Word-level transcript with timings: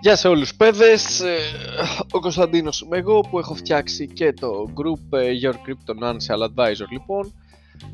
Γεια 0.00 0.16
σε 0.16 0.28
όλους 0.28 0.54
παιδες, 0.54 1.20
ε, 1.20 1.36
ο 2.10 2.20
Κωνσταντίνος 2.20 2.80
είμαι 2.80 2.96
εγώ 2.96 3.20
που 3.20 3.38
έχω 3.38 3.54
φτιάξει 3.54 4.06
και 4.06 4.32
το 4.32 4.72
group 4.74 5.18
ε, 5.18 5.30
Your 5.42 5.52
Crypto 5.52 6.02
Financial 6.02 6.48
Advisor 6.48 6.88
λοιπόν. 6.90 7.32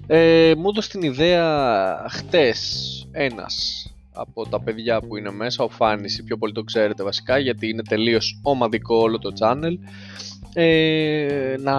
Ε, 0.07 0.52
Μου 0.57 0.68
έδωσε 0.68 0.88
την 0.88 1.02
ιδέα 1.02 2.07
χτες 2.09 3.08
ένας 3.11 3.86
από 4.12 4.48
τα 4.48 4.61
παιδιά 4.61 5.00
που 5.00 5.16
είναι 5.16 5.30
μέσα, 5.30 5.64
ο 5.64 5.68
Φάνης, 5.68 6.22
πιο 6.24 6.36
πολύ 6.36 6.52
το 6.52 6.62
ξέρετε 6.62 7.02
βασικά 7.02 7.38
γιατί 7.38 7.68
είναι 7.68 7.82
τελείως 7.82 8.40
ομαδικό 8.42 8.96
όλο 8.96 9.18
το 9.18 9.32
channel 9.40 9.74
ε, 10.55 11.55
να 11.59 11.77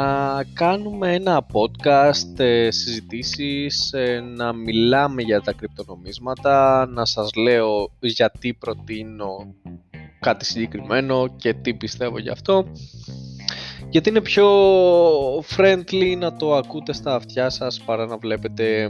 κάνουμε 0.54 1.14
ένα 1.14 1.46
podcast, 1.54 2.40
ε, 2.40 2.72
συζητήσεις, 2.72 3.94
να 4.36 4.54
μιλάμε 4.54 5.22
για 5.22 5.42
τα 5.42 5.54
κρυπτονομίσματα, 5.54 6.86
να 6.86 7.06
σας 7.06 7.30
λέω 7.36 7.92
γιατί 8.00 8.54
προτείνω 8.54 9.56
κάτι 10.20 10.46
συγκεκριμένο 10.46 11.28
και 11.38 11.54
τι 11.54 11.74
πιστεύω 11.74 12.20
γι' 12.20 12.30
αυτό 12.30 12.66
γιατί 13.92 14.10
είναι 14.10 14.22
πιο 14.22 14.48
friendly 15.38 16.18
να 16.18 16.36
το 16.36 16.56
ακούτε 16.56 16.94
στα 16.94 17.16
αυτιά 17.16 17.50
σας 17.50 17.82
παρά 17.82 18.06
να 18.06 18.18
βλέπετε 18.18 18.82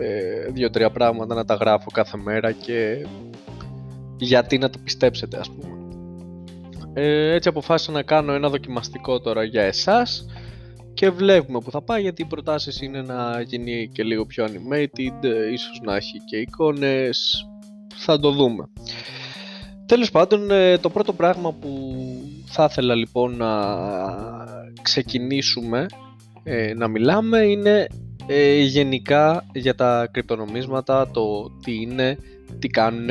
ε, 0.00 0.50
δύο-τρία 0.50 0.90
πράγματα 0.90 1.34
να 1.34 1.44
τα 1.44 1.54
γράφω 1.54 1.90
κάθε 1.90 2.16
μέρα 2.16 2.52
και 2.52 3.06
γιατί 4.16 4.58
να 4.58 4.70
το 4.70 4.78
πιστέψετε 4.84 5.38
ας 5.38 5.50
πούμε. 5.50 5.69
Ε, 6.92 7.32
έτσι 7.32 7.48
αποφάσισα 7.48 7.92
να 7.92 8.02
κάνω 8.02 8.32
ένα 8.32 8.48
δοκιμαστικό 8.48 9.20
τώρα 9.20 9.44
για 9.44 9.62
εσάς 9.62 10.26
και 10.94 11.10
βλέπουμε 11.10 11.58
που 11.60 11.70
θα 11.70 11.82
πάει 11.82 12.02
γιατί 12.02 12.22
οι 12.22 12.26
προτάσεις 12.26 12.80
είναι 12.80 13.02
να 13.02 13.40
γίνει 13.40 13.90
και 13.92 14.02
λίγο 14.02 14.26
πιο 14.26 14.44
animated, 14.44 15.24
ε, 15.24 15.52
ίσως 15.52 15.80
να 15.84 15.96
έχει 15.96 16.18
και 16.24 16.36
εικόνες, 16.36 17.46
θα 17.94 18.20
το 18.20 18.30
δούμε. 18.30 18.68
Τέλος 19.86 20.10
πάντων, 20.10 20.50
ε, 20.50 20.78
το 20.78 20.90
πρώτο 20.90 21.12
πράγμα 21.12 21.52
που 21.52 21.94
θα 22.44 22.66
ήθελα 22.70 22.94
λοιπόν 22.94 23.36
να 23.36 23.50
ξεκινήσουμε 24.82 25.86
ε, 26.42 26.74
να 26.74 26.88
μιλάμε 26.88 27.38
είναι 27.38 27.86
ε, 28.26 28.60
γενικά 28.60 29.46
για 29.52 29.74
τα 29.74 30.08
κρυπτονομίσματα, 30.10 31.10
το 31.10 31.50
τι 31.64 31.80
είναι, 31.80 32.18
τι 32.58 32.68
κάνουν, 32.68 33.08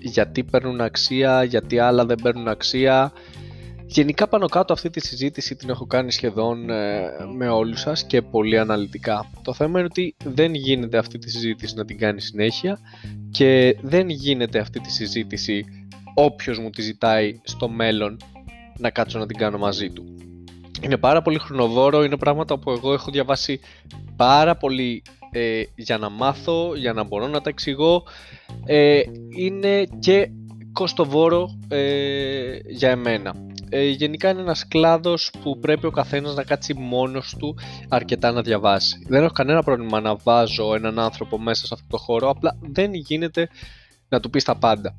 γιατί 0.00 0.44
παίρνουν 0.44 0.80
αξία, 0.80 1.44
γιατί 1.44 1.78
άλλα 1.78 2.06
δεν 2.06 2.16
παίρνουν 2.22 2.48
αξία. 2.48 3.12
Γενικά 3.86 4.28
πάνω 4.28 4.46
κάτω 4.46 4.72
αυτή 4.72 4.90
τη 4.90 5.00
συζήτηση 5.00 5.54
την 5.56 5.70
έχω 5.70 5.86
κάνει 5.86 6.12
σχεδόν 6.12 6.64
με 7.36 7.48
όλους 7.48 7.80
σας 7.80 8.06
και 8.06 8.22
πολύ 8.22 8.58
αναλυτικά. 8.58 9.30
Το 9.42 9.54
θέμα 9.54 9.78
είναι 9.78 9.88
ότι 9.90 10.14
δεν 10.24 10.54
γίνεται 10.54 10.98
αυτή 10.98 11.18
τη 11.18 11.30
συζήτηση 11.30 11.74
να 11.74 11.84
την 11.84 11.98
κάνει 11.98 12.20
συνέχεια 12.20 12.78
και 13.30 13.76
δεν 13.80 14.08
γίνεται 14.08 14.58
αυτή 14.58 14.80
τη 14.80 14.90
συζήτηση 14.90 15.64
όποιος 16.14 16.58
μου 16.58 16.70
τη 16.70 16.82
ζητάει 16.82 17.40
στο 17.42 17.68
μέλλον 17.68 18.16
να 18.78 18.90
κάτσω 18.90 19.18
να 19.18 19.26
την 19.26 19.36
κάνω 19.36 19.58
μαζί 19.58 19.90
του. 19.90 20.04
Είναι 20.82 20.96
πάρα 20.96 21.22
πολύ 21.22 21.38
χρονοβόρο, 21.38 22.04
είναι 22.04 22.16
πράγματα 22.16 22.58
που 22.58 22.70
εγώ 22.70 22.92
έχω 22.92 23.10
διαβάσει 23.10 23.60
πάρα 24.16 24.56
πολύ 24.56 25.02
ε, 25.30 25.62
για 25.74 25.98
να 25.98 26.08
μάθω, 26.08 26.74
για 26.76 26.92
να 26.92 27.04
μπορώ 27.04 27.26
να 27.26 27.40
τα 27.40 27.50
εξηγώ. 27.50 28.02
Ε, 28.64 29.00
είναι 29.36 29.84
και 29.98 30.30
κοστοβόρο 30.72 31.58
ε, 31.68 32.58
για 32.68 32.90
εμένα. 32.90 33.34
Ε, 33.72 33.84
γενικά 33.84 34.30
είναι 34.30 34.40
ένας 34.40 34.68
κλάδος 34.68 35.30
που 35.42 35.58
πρέπει 35.58 35.86
ο 35.86 35.90
καθένας 35.90 36.34
να 36.34 36.42
κάτσει 36.42 36.74
μόνος 36.74 37.34
του 37.38 37.56
αρκετά 37.88 38.32
να 38.32 38.42
διαβάσει. 38.42 39.04
Δεν 39.08 39.22
έχω 39.22 39.32
κανένα 39.32 39.62
πρόβλημα 39.62 40.00
να 40.00 40.16
βάζω 40.16 40.74
έναν 40.74 40.98
άνθρωπο 40.98 41.38
μέσα 41.38 41.66
σε 41.66 41.74
αυτό 41.74 41.86
το 41.88 41.96
χώρο, 41.96 42.28
απλά 42.28 42.56
δεν 42.60 42.94
γίνεται 42.94 43.48
να 44.08 44.20
του 44.20 44.30
πεις 44.30 44.44
τα 44.44 44.56
πάντα. 44.56 44.94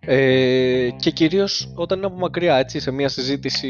Ε, 0.00 0.88
και 1.00 1.10
κυρίως 1.10 1.72
όταν 1.74 1.98
είναι 1.98 2.06
από 2.06 2.16
μακριά, 2.16 2.56
έτσι, 2.56 2.80
σε 2.80 2.90
μια 2.90 3.08
συζήτηση 3.08 3.68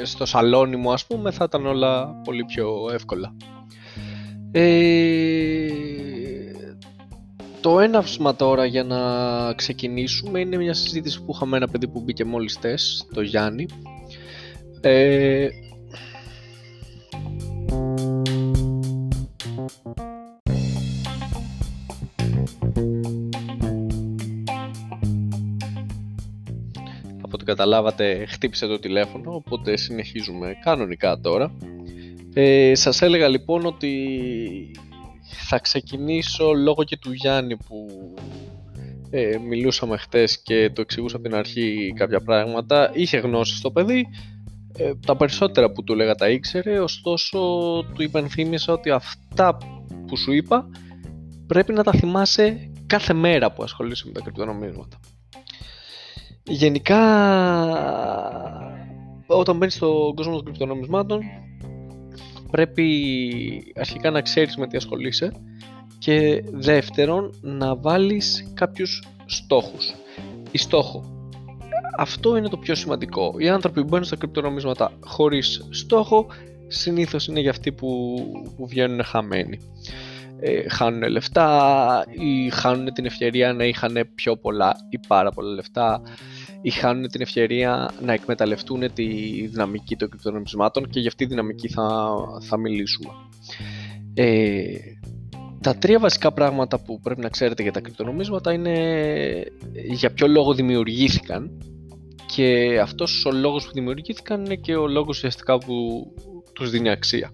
ε, 0.00 0.04
στο 0.04 0.26
σαλόνι 0.26 0.76
μου 0.76 0.92
ας 0.92 1.06
πούμε, 1.06 1.30
θα 1.30 1.44
ήταν 1.44 1.66
όλα 1.66 2.06
πολύ 2.24 2.44
πιο 2.44 2.90
εύκολα. 2.92 3.34
Ε, 4.52 5.68
το 7.60 7.80
έναυσμα 7.80 8.36
τώρα 8.36 8.64
για 8.64 8.84
να 8.84 8.98
ξεκινήσουμε 9.52 10.40
είναι 10.40 10.56
μια 10.56 10.74
συζήτηση 10.74 11.22
που 11.24 11.32
είχαμε 11.34 11.56
ένα 11.56 11.68
παιδί 11.68 11.88
που 11.88 12.00
μπήκε 12.00 12.24
μόλις 12.24 12.58
τες, 12.58 13.06
το 13.14 13.20
Γιάννη. 13.20 13.66
Ε, 14.80 15.48
καταλάβατε 27.48 28.26
χτύπησε 28.26 28.66
το 28.66 28.78
τηλέφωνο, 28.78 29.34
οπότε 29.34 29.76
συνεχίζουμε 29.76 30.54
κανονικά 30.64 31.18
τώρα. 31.20 31.52
Ε, 32.40 32.74
σας 32.74 33.02
έλεγα 33.02 33.28
λοιπόν 33.28 33.66
ότι 33.66 34.10
θα 35.48 35.58
ξεκινήσω 35.58 36.52
λόγω 36.52 36.84
και 36.84 36.96
του 36.96 37.12
Γιάννη 37.12 37.56
που 37.56 37.86
ε, 39.10 39.38
μιλούσαμε 39.38 39.96
χτες 39.96 40.42
και 40.42 40.70
το 40.70 40.80
εξηγούσα 40.80 41.16
από 41.16 41.24
την 41.24 41.34
αρχή 41.34 41.92
κάποια 41.96 42.20
πράγματα. 42.20 42.90
Είχε 42.94 43.18
γνώση 43.18 43.56
στο 43.56 43.70
παιδί, 43.70 44.06
ε, 44.76 44.92
τα 45.06 45.16
περισσότερα 45.16 45.72
που 45.72 45.84
του 45.84 45.92
έλεγα 45.92 46.14
τα 46.14 46.28
ήξερε, 46.28 46.78
ωστόσο 46.80 47.38
του 47.94 48.02
υπενθύμησα 48.02 48.72
ότι 48.72 48.90
αυτά 48.90 49.56
που 50.06 50.16
σου 50.16 50.32
είπα 50.32 50.68
πρέπει 51.46 51.72
να 51.72 51.82
τα 51.82 51.92
θυμάσαι 51.92 52.72
κάθε 52.86 53.12
μέρα 53.12 53.52
που 53.52 53.62
ασχολείσαι 53.62 54.04
με 54.06 54.12
τα 54.12 54.20
κρυπτονομίσματα. 54.20 55.00
Γενικά, 56.42 57.02
όταν 59.26 59.56
μπαίνεις 59.56 59.74
στον 59.74 60.14
κόσμο 60.14 60.34
των 60.34 60.44
κρυπτονομισμάτων, 60.44 61.22
πρέπει 62.50 63.72
αρχικά 63.76 64.10
να 64.10 64.20
ξέρεις 64.20 64.56
με 64.56 64.66
τι 64.66 64.76
ασχολείσαι 64.76 65.32
και 65.98 66.44
δεύτερον 66.52 67.34
να 67.40 67.76
βάλεις 67.76 68.52
κάποιους 68.54 69.02
στόχους. 69.26 69.94
Η 70.50 70.58
στόχο. 70.58 71.30
Αυτό 71.96 72.36
είναι 72.36 72.48
το 72.48 72.56
πιο 72.56 72.74
σημαντικό. 72.74 73.34
Οι 73.38 73.48
άνθρωποι 73.48 73.80
που 73.80 73.88
μπαίνουν 73.88 74.04
στα 74.04 74.16
κρυπτονομίσματα 74.16 74.92
χωρίς 75.00 75.66
στόχο 75.70 76.26
συνήθως 76.68 77.26
είναι 77.26 77.40
για 77.40 77.50
αυτοί 77.50 77.72
που, 77.72 78.16
που 78.56 78.66
βγαίνουν 78.66 79.04
χαμένοι. 79.04 79.58
Ε, 80.40 80.68
χάνουν 80.68 81.10
λεφτά 81.10 82.04
ή 82.10 82.50
χάνουν 82.50 82.92
την 82.92 83.06
ευκαιρία 83.06 83.52
να 83.52 83.64
είχαν 83.64 84.08
πιο 84.14 84.36
πολλά 84.36 84.76
ή 84.88 84.98
πάρα 85.08 85.30
πολλά 85.30 85.54
λεφτά 85.54 86.02
ή 86.62 86.70
χάνουν 86.70 87.08
την 87.08 87.20
ευκαιρία 87.20 87.90
να 88.00 88.12
εκμεταλλευτούν 88.12 88.92
τη 88.92 89.04
δυναμική 89.46 89.96
των 89.96 90.08
κρυπτονομισμάτων 90.08 90.88
και 90.88 91.00
για 91.00 91.08
αυτή 91.08 91.24
τη 91.24 91.30
δυναμική 91.30 91.68
θα, 91.68 92.16
θα 92.40 92.56
μιλήσουμε. 92.56 93.10
Ε, 94.14 94.62
τα 95.60 95.74
τρία 95.74 95.98
βασικά 95.98 96.32
πράγματα 96.32 96.80
που 96.80 97.00
πρέπει 97.00 97.20
να 97.20 97.28
ξέρετε 97.28 97.62
για 97.62 97.72
τα 97.72 97.80
κρυπτονομίσματα 97.80 98.52
είναι 98.52 99.44
για 99.90 100.12
ποιο 100.12 100.26
λόγο 100.26 100.54
δημιουργήθηκαν 100.54 101.50
και 102.34 102.78
αυτός 102.82 103.24
ο 103.24 103.30
λόγος 103.30 103.66
που 103.66 103.72
δημιουργήθηκαν 103.72 104.44
είναι 104.44 104.54
και 104.54 104.76
ο 104.76 104.86
λόγος 104.86 105.16
ουσιαστικά 105.16 105.58
που 105.58 106.06
τους 106.52 106.70
δίνει 106.70 106.90
αξία. 106.90 107.32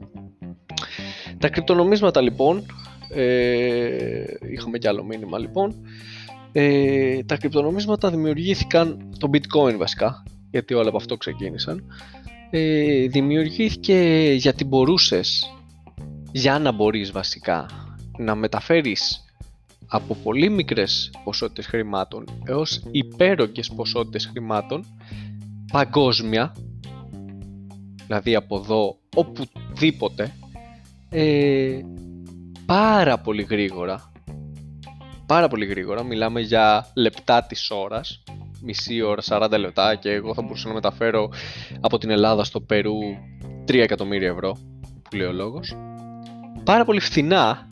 Τα 1.38 1.48
κρυπτονομίσματα 1.48 2.20
λοιπόν, 2.20 2.66
ε, 3.14 4.24
είχαμε 4.52 4.78
κι 4.78 4.88
άλλο 4.88 5.04
μήνυμα 5.04 5.38
λοιπόν, 5.38 5.74
ε, 6.56 7.22
τα 7.22 7.36
κρυπτονομίσματα 7.36 8.10
δημιουργήθηκαν, 8.10 9.10
το 9.18 9.30
bitcoin 9.32 9.76
βασικά, 9.76 10.22
γιατί 10.50 10.74
όλα 10.74 10.88
από 10.88 10.96
αυτό 10.96 11.16
ξεκίνησαν, 11.16 11.84
ε, 12.50 13.06
δημιουργήθηκε 13.06 14.30
γιατί 14.36 14.64
μπορούσες, 14.64 15.54
για 16.32 16.58
να 16.58 16.72
μπορείς 16.72 17.10
βασικά, 17.12 17.66
να 18.18 18.34
μεταφέρεις 18.34 19.24
από 19.86 20.14
πολύ 20.14 20.50
μικρές 20.50 21.10
ποσότητες 21.24 21.66
χρημάτων 21.66 22.24
έως 22.44 22.82
υπέρογγες 22.90 23.70
ποσότητες 23.76 24.26
χρημάτων 24.26 24.84
παγκόσμια, 25.72 26.52
δηλαδή 28.06 28.34
από 28.34 28.56
εδώ 28.56 28.96
οπουδήποτε, 29.14 30.34
ε, 31.10 31.80
πάρα 32.66 33.18
πολύ 33.18 33.42
γρήγορα 33.42 34.12
πάρα 35.26 35.48
πολύ 35.48 35.64
γρήγορα. 35.66 36.02
Μιλάμε 36.02 36.40
για 36.40 36.86
λεπτά 36.94 37.42
της 37.42 37.70
ώρας, 37.70 38.22
μισή 38.62 39.02
ώρα, 39.02 39.22
40 39.22 39.58
λεπτά 39.58 39.94
και 39.94 40.10
εγώ 40.10 40.34
θα 40.34 40.42
μπορούσα 40.42 40.68
να 40.68 40.74
μεταφέρω 40.74 41.28
από 41.80 41.98
την 41.98 42.10
Ελλάδα 42.10 42.44
στο 42.44 42.60
Περού 42.60 42.98
3 43.68 43.74
εκατομμύρια 43.74 44.28
ευρώ, 44.28 44.58
που 45.02 45.16
λέει 45.16 45.26
ο 45.26 45.32
λόγος. 45.32 45.76
Πάρα 46.64 46.84
πολύ 46.84 47.00
φθηνά, 47.00 47.68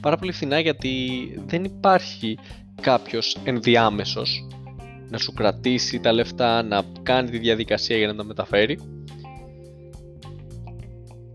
πάρα 0.00 0.16
πολύ 0.16 0.32
φθηνά 0.32 0.58
γιατί 0.58 0.98
δεν 1.46 1.64
υπάρχει 1.64 2.38
κάποιος 2.80 3.36
ενδιάμεσος 3.44 4.46
να 5.08 5.18
σου 5.18 5.32
κρατήσει 5.32 6.00
τα 6.00 6.12
λεφτά, 6.12 6.62
να 6.62 6.82
κάνει 7.02 7.30
τη 7.30 7.38
διαδικασία 7.38 7.96
για 7.96 8.06
να 8.06 8.14
τα 8.14 8.24
μεταφέρει. 8.24 8.78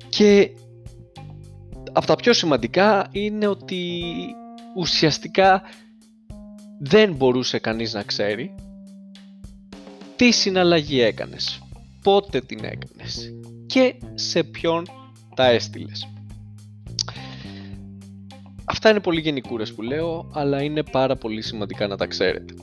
Και 0.09 0.51
από 1.91 2.05
τα 2.05 2.15
πιο 2.15 2.33
σημαντικά 2.33 3.07
είναι 3.11 3.47
ότι 3.47 4.03
ουσιαστικά 4.77 5.61
δεν 6.79 7.13
μπορούσε 7.13 7.59
κανείς 7.59 7.93
να 7.93 8.03
ξέρει 8.03 8.55
τι 10.15 10.31
συναλλαγή 10.31 10.99
έκανες, 10.99 11.61
πότε 12.01 12.41
την 12.41 12.63
έκανες 12.63 13.33
και 13.65 13.95
σε 14.13 14.43
ποιον 14.43 14.85
τα 15.35 15.45
έστειλες. 15.45 16.07
Αυτά 18.65 18.89
είναι 18.89 18.99
πολύ 18.99 19.19
γενικούρες 19.19 19.73
που 19.73 19.81
λέω, 19.81 20.29
αλλά 20.33 20.61
είναι 20.61 20.83
πάρα 20.83 21.15
πολύ 21.15 21.41
σημαντικά 21.41 21.87
να 21.87 21.97
τα 21.97 22.05
ξέρετε. 22.05 22.53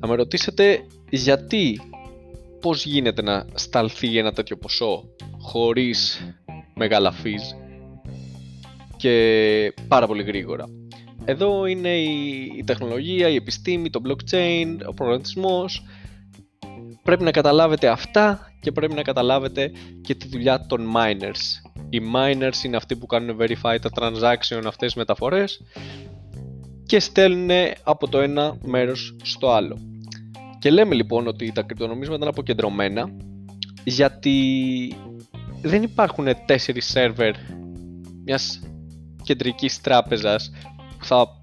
Να 0.00 0.08
με 0.08 0.14
ρωτήσετε 0.14 0.86
γιατί, 1.10 1.80
πώς 2.60 2.84
γίνεται 2.84 3.22
να 3.22 3.46
σταλθεί 3.54 4.18
ένα 4.18 4.32
τέτοιο 4.32 4.56
ποσό 4.56 5.04
χωρίς 5.38 6.32
μεγάλα 6.74 7.14
fees 7.22 7.56
και 8.96 9.74
πάρα 9.88 10.06
πολύ 10.06 10.22
γρήγορα; 10.22 10.64
Εδώ 11.30 11.66
είναι 11.66 11.96
η, 11.96 12.62
τεχνολογία, 12.64 13.28
η 13.28 13.34
επιστήμη, 13.34 13.90
το 13.90 14.00
blockchain, 14.06 14.76
ο 14.88 14.94
προγραμματισμός. 14.94 15.84
Πρέπει 17.02 17.24
να 17.24 17.30
καταλάβετε 17.30 17.88
αυτά 17.88 18.52
και 18.60 18.72
πρέπει 18.72 18.94
να 18.94 19.02
καταλάβετε 19.02 19.72
και 20.00 20.14
τη 20.14 20.28
δουλειά 20.28 20.66
των 20.66 20.92
miners. 20.96 21.70
Οι 21.88 22.00
miners 22.14 22.64
είναι 22.64 22.76
αυτοί 22.76 22.96
που 22.96 23.06
κάνουν 23.06 23.36
verify 23.40 23.76
τα 23.80 23.90
transaction 23.94 24.62
αυτές 24.66 24.76
τις 24.86 24.94
μεταφορές 24.94 25.60
και 26.86 27.00
στέλνουν 27.00 27.50
από 27.82 28.08
το 28.08 28.18
ένα 28.18 28.58
μέρος 28.62 29.16
στο 29.22 29.50
άλλο. 29.50 29.78
Και 30.58 30.70
λέμε 30.70 30.94
λοιπόν 30.94 31.26
ότι 31.26 31.52
τα 31.52 31.62
κρυπτονομίσματα 31.62 32.20
είναι 32.20 32.28
αποκεντρωμένα 32.28 33.10
γιατί 33.84 34.96
δεν 35.62 35.82
υπάρχουν 35.82 36.26
τέσσερις 36.46 36.86
σερβερ 36.86 37.34
μιας 38.24 38.60
κεντρικής 39.22 39.80
τράπεζας 39.80 40.50
που 40.98 41.04
θα 41.04 41.42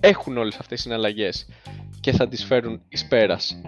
έχουν 0.00 0.36
όλες 0.36 0.54
αυτές 0.54 0.68
τις 0.68 0.80
συναλλαγές 0.80 1.46
και 2.00 2.12
θα 2.12 2.28
τις 2.28 2.44
φέρουν 2.44 2.80
εις 2.88 3.06
πέρας. 3.06 3.60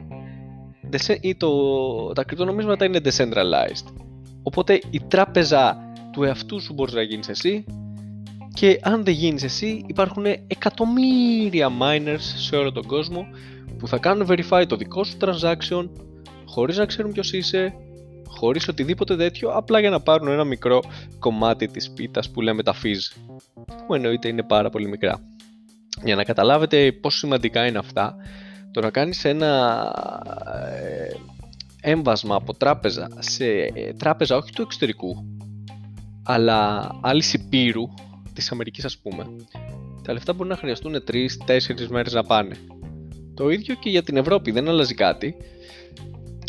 Ή 1.21 1.35
το, 1.37 2.13
τα 2.13 2.25
κρυπτονομίσματα 2.25 2.85
είναι 2.85 3.01
decentralized. 3.05 3.93
Οπότε 4.43 4.81
η 4.91 5.01
τράπεζα 5.01 5.77
του 6.13 6.23
εαυτού 6.23 6.61
σου 6.61 6.73
μπορείς 6.73 6.95
να 6.95 7.03
γίνεις 7.03 7.29
εσύ 7.29 7.65
και 8.55 8.79
αν 8.83 9.05
δεν 9.05 9.15
γίνεις 9.15 9.43
εσύ 9.43 9.85
υπάρχουν 9.87 10.25
εκατομμύρια 10.27 11.71
miners 11.81 12.21
σε 12.37 12.57
όλο 12.57 12.73
τον 12.73 12.87
κόσμο 12.87 13.27
που 13.79 13.89
θα 13.89 13.99
κάνουν 13.99 14.27
verify 14.31 14.65
το 14.69 14.77
δικό 14.77 15.05
σου 15.05 15.17
transaction 15.21 15.89
χωρίς 16.47 16.77
να 16.77 16.87
ξέρουν 16.87 17.13
ποιος 17.13 17.33
είσαι, 17.33 17.75
χωρίς 18.31 18.69
οτιδήποτε 18.69 19.17
τέτοιο, 19.17 19.50
απλά 19.50 19.81
για 19.81 19.91
να 19.91 20.00
πάρουν 20.00 20.29
ένα 20.29 20.44
μικρό 20.44 20.82
κομμάτι 21.19 21.67
της 21.67 21.91
πίτας 21.91 22.31
που 22.31 22.41
λέμε 22.41 22.62
τα 22.62 22.75
fees, 22.82 23.32
που 23.87 23.94
εννοείται 23.94 24.29
είναι 24.29 24.43
πάρα 24.43 24.71
πολύ 24.71 24.88
μικρά. 24.88 25.21
Για 26.05 26.17
να 26.17 26.25
καταλάβετε 26.25 26.93
πόσο 26.93 27.19
σημαντικά 27.19 27.67
είναι 27.67 27.79
αυτά, 27.79 28.17
το 28.73 28.81
να 28.81 28.91
κάνεις 28.91 29.25
ένα 29.25 29.93
ε, 31.82 31.91
έμβασμα 31.91 32.35
από 32.35 32.55
τράπεζα 32.55 33.09
σε 33.19 33.44
τράπεζα 33.97 34.37
όχι 34.37 34.53
του 34.53 34.62
εξωτερικού, 34.62 35.25
αλλά 36.23 36.91
άλλη 37.00 37.23
υπήρου 37.32 37.82
της 38.35 38.53
Αμερικής 38.53 38.85
ας 38.85 38.99
πούμε, 38.99 39.27
τα 40.03 40.12
λεφτά 40.12 40.32
μπορεί 40.32 40.49
να 40.49 40.56
χρειαστούν 40.56 41.03
3-4 41.47 41.87
μέρες 41.88 42.12
να 42.12 42.25
πάνε. 42.25 42.56
Το 43.35 43.50
ίδιο 43.50 43.75
και 43.75 43.91
για 43.91 44.03
την 44.03 44.17
Ευρώπη, 44.17 44.50
δεν 44.50 44.69
αλλάζει 44.69 44.94
κάτι. 44.94 45.37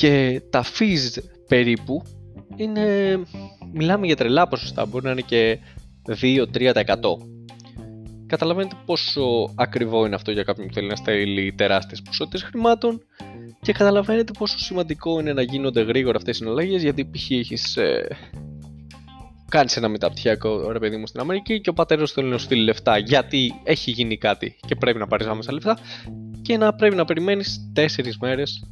Και 0.02 0.42
τα 0.50 0.64
fees 0.64 1.24
περίπου 1.48 2.04
είναι, 2.56 3.18
μιλάμε 3.74 4.06
για 4.06 4.16
τρελά 4.16 4.48
ποσοστά, 4.48 4.86
μπορεί 4.86 5.06
να 5.06 5.12
είναι 5.12 5.22
και 5.22 5.60
2-3%. 6.22 6.84
Καταλαβαίνετε 8.28 8.76
πόσο 8.86 9.22
ακριβό 9.56 10.06
είναι 10.06 10.16
αυτό 10.16 10.32
για 10.32 10.44
κάποιον 10.44 10.68
που 10.68 10.74
θέλει 10.74 10.88
να 10.88 10.96
στέλνει 10.96 11.54
τεράστιες 11.54 12.02
ποσότητες 12.02 12.44
χρημάτων 12.44 13.02
και 13.62 13.72
καταλαβαίνετε 13.72 14.32
πόσο 14.38 14.58
σημαντικό 14.60 15.20
είναι 15.20 15.34
να 15.34 15.42
γίνονται 15.42 15.82
γρήγορα 15.82 16.18
αυτές 16.18 16.36
οι 16.36 16.38
συναλλαγές 16.38 16.82
γιατί 16.82 17.06
π.χ. 17.06 17.32
έχεις 17.32 17.78
ε, 17.78 18.08
κάνεις 19.50 19.78
ένα 19.78 19.88
μεταπτυχιακό 19.88 20.72
ρε 20.72 20.80
παιδί 20.80 20.98
μου 20.98 21.08
στην 21.08 21.20
Αμερική 21.20 21.62
και 21.62 21.70
ο 21.70 21.74
πατέρας 21.74 22.10
σου 22.10 22.16
θέλει 22.16 22.30
να 22.30 22.38
σου 22.38 22.46
στείλει 22.46 22.64
λεφτά 22.64 22.98
γιατί 22.98 23.54
έχει 23.64 23.92
γίνει 23.92 24.18
κάτι 24.18 24.56
και 24.68 24.76
πρέπει 24.76 25.00
να 25.00 25.08
πάρεις 25.08 25.28
άμεσα 25.28 25.54
λεφτά 25.54 25.78
και 26.42 26.58
να 26.58 26.74
πρέπει 26.74 26.96
να 26.96 27.06
περιμένεις 27.06 27.72
4 27.76 27.86
μέρες 28.20 28.66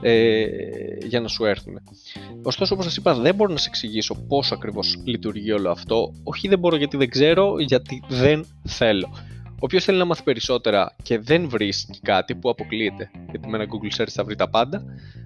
ε, 0.00 0.46
για 1.06 1.20
να 1.20 1.28
σου 1.28 1.44
έρθουν. 1.44 1.80
Ωστόσο, 2.42 2.74
όπως 2.74 2.86
σας 2.86 2.96
είπα, 2.96 3.14
δεν 3.14 3.34
μπορώ 3.34 3.52
να 3.52 3.58
σε 3.58 3.68
εξηγήσω 3.68 4.14
πώς 4.28 4.52
ακριβώς 4.52 4.98
λειτουργεί 5.04 5.52
όλο 5.52 5.70
αυτό. 5.70 6.12
Όχι 6.22 6.48
δεν 6.48 6.58
μπορώ 6.58 6.76
γιατί 6.76 6.96
δεν 6.96 7.08
ξέρω, 7.08 7.58
γιατί 7.58 8.02
δεν 8.08 8.46
θέλω. 8.64 9.08
Όποιος 9.60 9.84
θέλει 9.84 9.98
να 9.98 10.04
μάθει 10.04 10.22
περισσότερα 10.22 10.96
και 11.02 11.18
δεν 11.18 11.48
βρίσκει 11.48 12.00
κάτι 12.00 12.34
που 12.34 12.48
αποκλείεται, 12.48 13.10
γιατί 13.30 13.48
με 13.48 13.56
ένα 13.56 13.66
Google 13.66 14.00
Search 14.00 14.08
θα 14.08 14.24
βρει 14.24 14.36
τα 14.36 14.48
πάντα, 14.48 14.84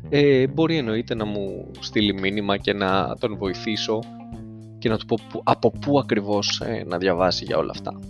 ε, 0.09 0.47
μπορεί 0.47 0.77
εννοείται 0.77 1.15
να 1.15 1.25
μου 1.25 1.71
στείλει 1.79 2.13
μήνυμα 2.13 2.57
και 2.57 2.73
να 2.73 3.17
τον 3.21 3.37
βοηθήσω 3.37 3.99
και 4.79 4.89
να 4.89 4.99
του 4.99 5.07
πω 5.07 5.19
από 5.45 5.71
πού 5.71 5.99
ακριβώς 5.99 6.61
ε, 6.61 6.85
να 6.87 6.99
διαβάσει 6.99 7.45
για 7.45 7.57
όλα 7.57 7.71
αυτά. 7.71 8.01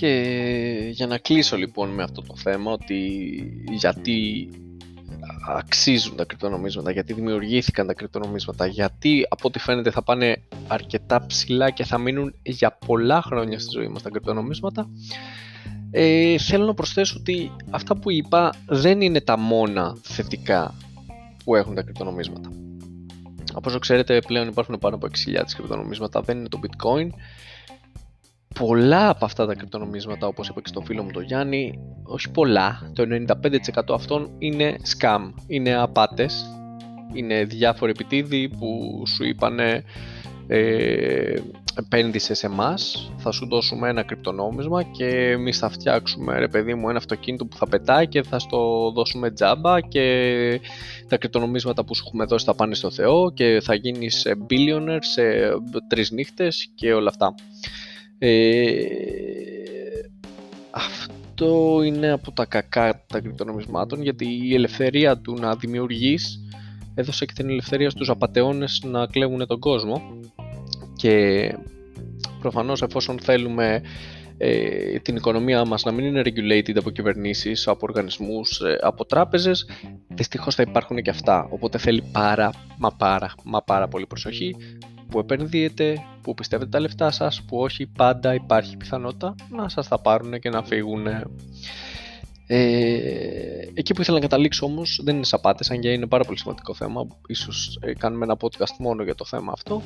Και 0.00 0.88
για 0.90 1.06
να 1.06 1.18
κλείσω 1.18 1.56
λοιπόν 1.56 1.88
με 1.88 2.02
αυτό 2.02 2.22
το 2.22 2.36
θέμα 2.36 2.72
ότι 2.72 2.96
γιατί 3.70 4.48
αξίζουν 5.56 6.16
τα 6.16 6.24
κρυπτονομίσματα, 6.24 6.90
γιατί 6.90 7.12
δημιουργήθηκαν 7.12 7.86
τα 7.86 7.94
κρυπτονομίσματα, 7.94 8.66
γιατί 8.66 9.26
από 9.28 9.48
ό,τι 9.48 9.58
φαίνεται 9.58 9.90
θα 9.90 10.02
πάνε 10.02 10.42
αρκετά 10.66 11.26
ψηλά 11.26 11.70
και 11.70 11.84
θα 11.84 11.98
μείνουν 11.98 12.34
για 12.42 12.78
πολλά 12.86 13.22
χρόνια 13.22 13.58
στη 13.58 13.70
ζωή 13.70 13.88
μας 13.88 14.02
τα 14.02 14.10
κρυπτονομίσματα, 14.10 14.88
ε, 15.90 16.38
θέλω 16.38 16.64
να 16.64 16.74
προσθέσω 16.74 17.16
ότι 17.18 17.52
αυτά 17.70 17.96
που 17.96 18.10
είπα 18.10 18.54
δεν 18.66 19.00
είναι 19.00 19.20
τα 19.20 19.38
μόνα 19.38 19.96
θετικά 20.02 20.74
που 21.44 21.54
έχουν 21.54 21.74
τα 21.74 21.82
κρυπτονομίσματα. 21.82 22.50
Όπως 23.54 23.78
ξέρετε 23.78 24.20
πλέον 24.26 24.48
υπάρχουν 24.48 24.78
πάνω 24.78 24.94
από 24.94 25.06
6.000 25.06 25.54
κρυπτονομίσματα, 25.56 26.20
δεν 26.20 26.38
είναι 26.38 26.48
το 26.48 26.60
bitcoin 26.62 27.08
πολλά 28.58 29.08
από 29.08 29.24
αυτά 29.24 29.46
τα 29.46 29.54
κρυπτονομίσματα 29.54 30.26
όπως 30.26 30.48
είπα 30.48 30.60
και 30.60 30.68
στο 30.68 30.80
φίλο 30.80 31.02
μου 31.02 31.10
το 31.10 31.20
Γιάννη 31.20 31.78
όχι 32.02 32.30
πολλά, 32.30 32.90
το 32.94 33.04
95% 33.90 33.94
αυτών 33.94 34.30
είναι 34.38 34.76
scam, 34.98 35.32
είναι 35.46 35.74
απάτες 35.74 36.52
είναι 37.12 37.44
διάφοροι 37.44 37.90
επιτίδοι 37.90 38.48
που 38.48 39.02
σου 39.06 39.24
είπανε 39.24 39.84
ε, 40.46 41.34
επένδυσε 41.74 42.34
σε 42.34 42.46
εμάς, 42.46 43.10
θα 43.16 43.30
σου 43.30 43.46
δώσουμε 43.46 43.88
ένα 43.88 44.02
κρυπτονόμισμα 44.02 44.82
και 44.82 45.06
εμείς 45.06 45.58
θα 45.58 45.68
φτιάξουμε 45.68 46.38
ρε 46.38 46.48
παιδί 46.48 46.74
μου 46.74 46.88
ένα 46.88 46.98
αυτοκίνητο 46.98 47.46
που 47.46 47.56
θα 47.56 47.68
πετάει 47.68 48.08
και 48.08 48.22
θα 48.22 48.38
στο 48.38 48.90
δώσουμε 48.94 49.30
τζάμπα 49.30 49.80
και 49.80 50.60
τα 51.08 51.16
κρυπτονομίσματα 51.16 51.84
που 51.84 51.94
σου 51.94 52.02
έχουμε 52.06 52.24
δώσει 52.24 52.44
θα 52.44 52.54
πάνε 52.54 52.74
στο 52.74 52.90
Θεό 52.90 53.32
και 53.32 53.60
θα 53.62 53.74
γίνεις 53.74 54.26
billionaire 54.50 54.98
σε 55.00 55.22
τρεις 55.88 56.10
νύχτες 56.10 56.70
και 56.74 56.92
όλα 56.92 57.08
αυτά. 57.08 57.34
Ε, 58.18 58.82
αυτό 60.70 61.82
είναι 61.84 62.10
από 62.10 62.32
τα 62.32 62.44
κακά 62.44 63.04
των 63.06 63.22
κρυπτονομισμάτων 63.22 64.02
γιατί 64.02 64.40
η 64.42 64.54
ελευθερία 64.54 65.18
του 65.18 65.36
να 65.40 65.54
δημιουργείς 65.54 66.40
έδωσε 66.94 67.24
και 67.24 67.32
την 67.32 67.50
ελευθερία 67.50 67.90
στους 67.90 68.08
απατεώνες 68.08 68.82
να 68.84 69.06
κλέβουν 69.06 69.46
τον 69.46 69.58
κόσμο. 69.58 70.02
Και 70.96 71.48
προφανώς 72.40 72.82
εφόσον 72.82 73.18
θέλουμε 73.18 73.82
ε, 74.38 74.98
την 74.98 75.16
οικονομία 75.16 75.64
μας 75.64 75.82
να 75.82 75.92
μην 75.92 76.04
είναι 76.04 76.22
regulated 76.24 76.76
από 76.76 76.90
κυβερνήσεις, 76.90 77.68
από 77.68 77.78
οργανισμούς, 77.88 78.60
ε, 78.60 78.78
από 78.80 79.04
τράπεζες 79.04 79.66
δυστυχώς 80.08 80.54
θα 80.54 80.62
υπάρχουν 80.62 81.02
και 81.02 81.10
αυτά. 81.10 81.48
Οπότε 81.50 81.78
θέλει 81.78 82.02
πάρα 82.12 82.52
μα 82.78 82.90
πάρα 82.90 83.34
μα 83.44 83.62
πάρα 83.62 83.88
πολύ 83.88 84.06
προσοχή 84.06 84.56
που 85.10 85.18
επενδύετε, 85.18 86.04
που 86.22 86.34
πιστεύετε 86.34 86.70
τα 86.70 86.80
λεφτά 86.80 87.10
σας, 87.10 87.42
που 87.42 87.58
όχι 87.58 87.86
πάντα 87.86 88.34
υπάρχει 88.34 88.76
πιθανότητα 88.76 89.34
να 89.50 89.68
σας 89.68 89.88
τα 89.88 90.00
πάρουν 90.00 90.38
και 90.38 90.50
να 90.50 90.62
φύγουν. 90.62 91.06
Ε, 92.50 92.58
εκεί 93.74 93.94
που 93.94 94.00
ήθελα 94.00 94.16
να 94.16 94.22
καταλήξω 94.22 94.66
όμως 94.66 95.00
δεν 95.04 95.14
είναι 95.14 95.24
σαπάτες, 95.24 95.70
αν 95.70 95.80
και 95.80 95.92
είναι 95.92 96.06
πάρα 96.06 96.24
πολύ 96.24 96.38
σημαντικό 96.38 96.74
θέμα, 96.74 97.06
ίσως 97.26 97.78
ε, 97.82 97.92
κάνουμε 97.94 98.24
ένα 98.24 98.36
podcast 98.40 98.76
μόνο 98.78 99.02
για 99.02 99.14
το 99.14 99.24
θέμα 99.24 99.52
αυτό, 99.52 99.82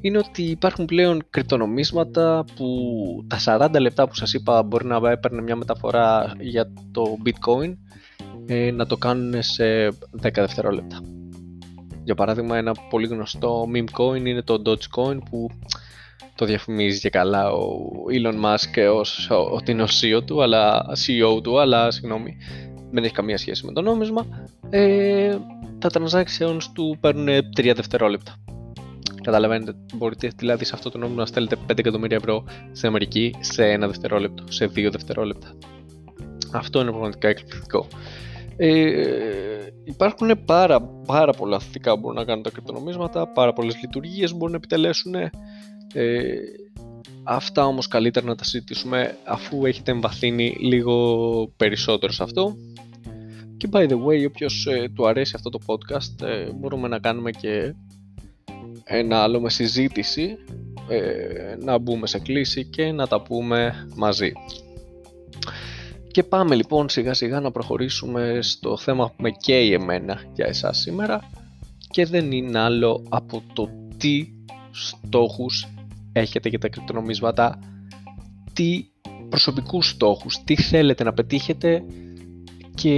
είναι 0.00 0.18
ότι 0.18 0.42
υπάρχουν 0.42 0.84
πλέον 0.84 1.22
κρυπτονομίσματα 1.30 2.44
που 2.56 2.66
τα 3.26 3.68
40 3.74 3.80
λεπτά 3.80 4.08
που 4.08 4.14
σας 4.14 4.32
είπα 4.32 4.62
μπορεί 4.62 4.86
να 4.86 5.10
έπαιρνε 5.10 5.42
μια 5.42 5.56
μεταφορά 5.56 6.36
για 6.40 6.72
το 6.90 7.16
bitcoin 7.24 7.74
ε, 8.46 8.70
να 8.70 8.86
το 8.86 8.96
κάνουν 8.96 9.42
σε 9.42 9.88
10 9.88 9.94
δευτερόλεπτα. 10.34 11.00
Για 12.06 12.14
παράδειγμα 12.14 12.56
ένα 12.56 12.74
πολύ 12.90 13.06
γνωστό 13.06 13.68
meme 13.74 14.00
coin 14.00 14.26
είναι 14.26 14.42
το 14.42 14.62
Dogecoin 14.66 15.18
που 15.30 15.50
το 16.34 16.44
διαφημίζει 16.44 17.00
και 17.00 17.10
καλά 17.10 17.52
ο 17.52 17.90
Elon 18.12 18.44
Musk 18.44 18.94
ως 18.94 19.28
ότι 19.30 19.70
είναι 19.70 19.82
ο 19.82 19.86
CEO 20.00 20.22
του, 20.24 20.42
αλλά, 20.42 20.86
CEO 21.06 21.42
του, 21.42 21.60
αλλά 21.60 21.90
συγγνώμη, 21.90 22.36
δεν 22.90 23.04
έχει 23.04 23.12
καμία 23.12 23.38
σχέση 23.38 23.66
με 23.66 23.72
το 23.72 23.82
νόμισμα. 23.82 24.26
Ε, 24.70 25.36
τα 25.78 25.90
transactions 25.92 26.62
του 26.72 26.96
παίρνουν 27.00 27.28
3 27.56 27.72
δευτερόλεπτα. 27.74 28.36
Καταλαβαίνετε, 29.22 29.74
μπορείτε 29.94 30.30
δηλαδή 30.36 30.64
σε 30.64 30.72
αυτό 30.74 30.90
το 30.90 30.98
νόμισμα 30.98 31.20
να 31.20 31.26
στέλνετε 31.26 31.56
5 31.72 31.78
εκατομμύρια 31.78 32.16
ευρώ 32.16 32.44
στην 32.72 32.88
Αμερική 32.88 33.34
σε 33.40 33.64
ένα 33.70 33.86
δευτερόλεπτο, 33.86 34.44
σε 34.48 34.64
2 34.64 34.88
δευτερόλεπτα. 34.90 35.54
Αυτό 36.52 36.80
είναι 36.80 36.90
πραγματικά 36.90 37.28
εκπληκτικό. 37.28 37.86
Ε, 38.56 39.66
υπάρχουν 39.84 40.44
πάρα, 40.44 40.82
πάρα 40.82 41.32
πολλά 41.32 41.58
θετικά 41.58 41.94
που 41.94 42.00
μπορούν 42.00 42.16
να 42.16 42.24
κάνουν 42.24 42.42
τα 42.42 42.50
κρυπτονομίσματα, 42.50 43.28
πάρα 43.28 43.52
πολλές 43.52 43.76
λειτουργίες 43.80 44.30
που 44.30 44.36
μπορούν 44.36 44.52
να 44.52 44.56
επιτελέσουν. 44.56 45.14
Ε, 45.14 45.30
αυτά 47.22 47.66
όμως 47.66 47.88
καλύτερα 47.88 48.26
να 48.26 48.34
τα 48.34 48.44
συζητήσουμε 48.44 49.16
αφού 49.24 49.66
έχετε 49.66 49.90
εμβαθύνει 49.90 50.56
λίγο 50.60 51.52
περισσότερο 51.56 52.12
σε 52.12 52.22
αυτό. 52.22 52.56
Και 53.56 53.68
by 53.72 53.88
the 53.88 54.04
way, 54.04 54.26
όποιος 54.26 54.66
ε, 54.66 54.90
του 54.94 55.08
αρέσει 55.08 55.32
αυτό 55.36 55.50
το 55.50 55.58
podcast, 55.66 56.26
ε, 56.26 56.52
μπορούμε 56.52 56.88
να 56.88 56.98
κάνουμε 56.98 57.30
και 57.30 57.74
ένα 58.84 59.18
άλλο 59.18 59.40
με 59.40 59.50
συζήτηση, 59.50 60.36
ε, 60.88 61.56
να 61.58 61.78
μπούμε 61.78 62.06
σε 62.06 62.18
κλίση 62.18 62.64
και 62.64 62.92
να 62.92 63.06
τα 63.06 63.22
πούμε 63.22 63.88
μαζί. 63.96 64.32
Και 66.16 66.22
πάμε 66.22 66.54
λοιπόν 66.54 66.88
σιγά 66.88 67.14
σιγά 67.14 67.40
να 67.40 67.50
προχωρήσουμε 67.50 68.38
στο 68.42 68.76
θέμα 68.76 69.06
που 69.06 69.14
με 69.22 69.30
καίει 69.30 69.72
εμένα 69.72 70.20
για 70.34 70.46
εσάς 70.46 70.78
σήμερα 70.78 71.30
και 71.90 72.06
δεν 72.06 72.32
είναι 72.32 72.58
άλλο 72.58 73.02
από 73.08 73.42
το 73.52 73.68
τι 73.96 74.26
στόχους 74.70 75.66
έχετε 76.12 76.48
για 76.48 76.58
τα 76.58 76.68
κρυπτονομίσματα, 76.68 77.58
τι 78.52 78.86
προσωπικούς 79.28 79.88
στόχους, 79.88 80.42
τι 80.44 80.56
θέλετε 80.56 81.04
να 81.04 81.12
πετύχετε 81.12 81.84
και 82.74 82.94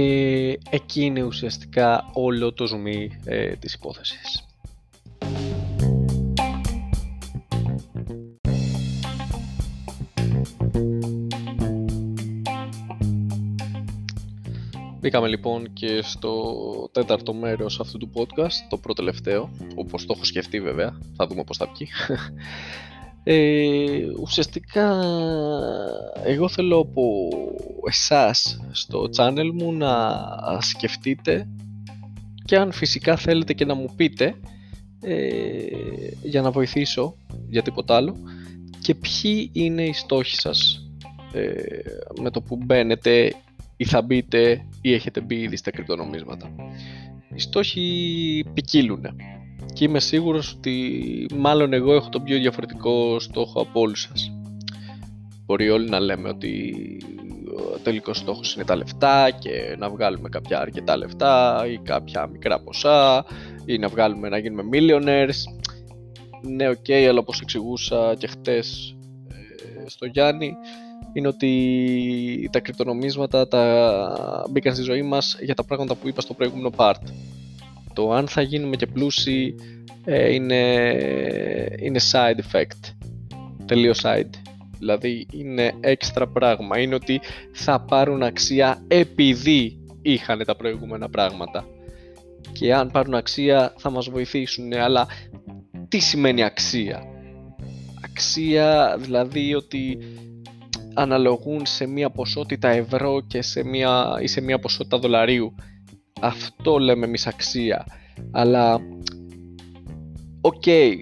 εκεί 0.69 1.01
είναι 1.01 1.23
ουσιαστικά 1.23 2.09
όλο 2.13 2.53
το 2.53 2.67
ζουμί 2.67 3.09
ε, 3.25 3.55
της 3.55 3.73
υπόθεσης. 3.73 4.48
Μπήκαμε 15.09 15.27
λοιπόν 15.27 15.73
και 15.73 16.01
στο 16.01 16.53
τέταρτο 16.91 17.33
μέρος 17.33 17.79
αυτού 17.79 17.97
του 17.97 18.11
podcast, 18.13 18.67
το 18.69 18.77
πρώτο 18.77 19.03
τελευταίο, 19.03 19.51
όπως 19.75 20.05
το 20.05 20.13
έχω 20.15 20.25
σκεφτεί 20.25 20.61
βέβαια, 20.61 20.97
θα 21.15 21.27
δούμε 21.27 21.43
πώς 21.43 21.57
θα 21.57 21.67
βγει. 21.73 21.87
Ε, 23.23 24.05
ουσιαστικά 24.21 25.03
εγώ 26.23 26.49
θέλω 26.49 26.77
από 26.77 27.29
εσάς 27.87 28.59
στο 28.71 29.09
channel 29.15 29.51
μου 29.53 29.73
να 29.73 29.91
σκεφτείτε 30.59 31.47
και 32.45 32.57
αν 32.57 32.71
φυσικά 32.71 33.15
θέλετε 33.15 33.53
και 33.53 33.65
να 33.65 33.73
μου 33.73 33.93
πείτε 33.95 34.35
ε, 35.01 35.25
για 36.23 36.41
να 36.41 36.51
βοηθήσω 36.51 37.15
για 37.49 37.61
τίποτα 37.61 37.95
άλλο 37.95 38.15
και 38.81 38.95
ποιοι 38.95 39.49
είναι 39.53 39.83
οι 39.83 39.93
στόχοι 39.93 40.35
σας 40.35 40.89
ε, 41.33 41.53
με 42.21 42.29
το 42.29 42.41
που 42.41 42.55
μπαίνετε 42.55 43.33
ή 43.81 43.85
θα 43.85 44.01
μπείτε 44.01 44.65
ή 44.81 44.93
έχετε 44.93 45.21
μπει 45.21 45.35
ήδη 45.35 45.55
στα 45.55 45.71
κρυπτονομίσματα. 45.71 46.51
Οι 47.35 47.39
στόχοι 47.39 48.45
ποικίλουν 48.53 49.05
και 49.73 49.83
είμαι 49.83 49.99
σίγουρος 49.99 50.53
ότι 50.53 51.25
μάλλον 51.35 51.73
εγώ 51.73 51.93
έχω 51.93 52.09
τον 52.09 52.23
πιο 52.23 52.37
διαφορετικό 52.37 53.19
στόχο 53.19 53.61
από 53.61 53.79
όλους 53.79 54.01
σας. 54.01 54.31
Μπορεί 55.45 55.69
όλοι 55.69 55.89
να 55.89 55.99
λέμε 55.99 56.29
ότι 56.29 56.73
ο 57.57 57.79
τελικός 57.83 58.17
στόχος 58.17 58.55
είναι 58.55 58.65
τα 58.65 58.75
λεφτά 58.75 59.29
και 59.39 59.75
να 59.77 59.89
βγάλουμε 59.89 60.29
κάποια 60.29 60.59
αρκετά 60.59 60.97
λεφτά 60.97 61.65
ή 61.71 61.77
κάποια 61.77 62.27
μικρά 62.27 62.59
ποσά 62.59 63.25
ή 63.65 63.77
να 63.77 63.87
βγάλουμε 63.87 64.29
να 64.29 64.37
γίνουμε 64.37 64.63
millionaires. 64.73 65.43
Ναι, 66.41 66.69
OK, 66.69 66.75
okay, 66.87 67.05
αλλά 67.09 67.19
όπως 67.19 67.41
εξηγούσα 67.41 68.15
και 68.17 68.27
χτες 68.27 68.95
ε, 69.27 69.89
στο 69.89 70.05
Γιάννη, 70.05 70.53
είναι 71.13 71.27
ότι 71.27 72.49
τα 72.51 72.59
κρυπτονομίσματα 72.59 73.47
τα 73.47 74.45
μπήκαν 74.49 74.73
στη 74.73 74.83
ζωή 74.83 75.01
μας 75.01 75.37
για 75.41 75.55
τα 75.55 75.63
πράγματα 75.63 75.95
που 75.95 76.07
είπα 76.07 76.21
στο 76.21 76.33
προηγούμενο 76.33 76.71
part. 76.75 77.01
Το 77.93 78.11
αν 78.11 78.27
θα 78.27 78.41
γίνουμε 78.41 78.75
και 78.75 78.85
πλούσιοι 78.85 79.55
ε, 80.05 80.33
είναι, 80.33 80.55
είναι 81.79 81.99
side 82.11 82.39
effect. 82.51 82.93
Τελείως 83.65 84.01
side. 84.03 84.29
Δηλαδή 84.79 85.27
είναι 85.33 85.73
έξτρα 85.79 86.27
πράγμα. 86.27 86.79
Είναι 86.79 86.95
ότι 86.95 87.21
θα 87.51 87.79
πάρουν 87.79 88.23
αξία 88.23 88.83
επειδή 88.87 89.79
είχαν 90.01 90.43
τα 90.45 90.55
προηγούμενα 90.55 91.09
πράγματα. 91.09 91.65
Και 92.51 92.73
αν 92.73 92.91
πάρουν 92.91 93.13
αξία 93.13 93.73
θα 93.77 93.89
μας 93.89 94.09
βοηθήσουν. 94.09 94.73
Αλλά 94.73 95.07
τι 95.87 95.99
σημαίνει 95.99 96.43
αξία; 96.43 97.03
Αξία 98.03 98.97
δηλαδή 98.99 99.55
ότι 99.55 99.97
αναλογούν 101.01 101.65
σε 101.65 101.85
μία 101.85 102.09
ποσότητα 102.09 102.69
ευρώ 102.69 103.21
και 103.27 103.41
σε 103.41 103.63
μία, 103.63 104.17
ή 104.21 104.27
σε 104.27 104.41
μία 104.41 104.59
ποσότητα 104.59 104.97
δολαρίου. 104.97 105.55
Αυτό 106.21 106.77
λέμε 106.77 107.05
εμείς 107.05 107.27
αξία. 107.27 107.85
Αλλά, 108.31 108.79
OK, 110.41 110.63
okay, 110.65 110.93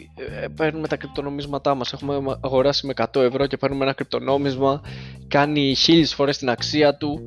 ε, 0.42 0.48
παίρνουμε 0.48 0.88
τα 0.88 0.96
κρυπτονομίσματά 0.96 1.76
μας. 1.76 1.94
Έχουμε 1.94 2.38
αγοράσει 2.42 2.86
με 2.86 2.94
100 3.14 3.22
ευρώ 3.22 3.46
και 3.48 3.58
παίρνουμε 3.58 3.84
ένα 3.84 3.94
κρυπτονόμισμα, 3.94 4.82
κάνει 5.28 5.76
χίλιες 5.76 6.14
φορές 6.14 6.38
την 6.38 6.50
αξία 6.50 6.98
του 6.98 7.20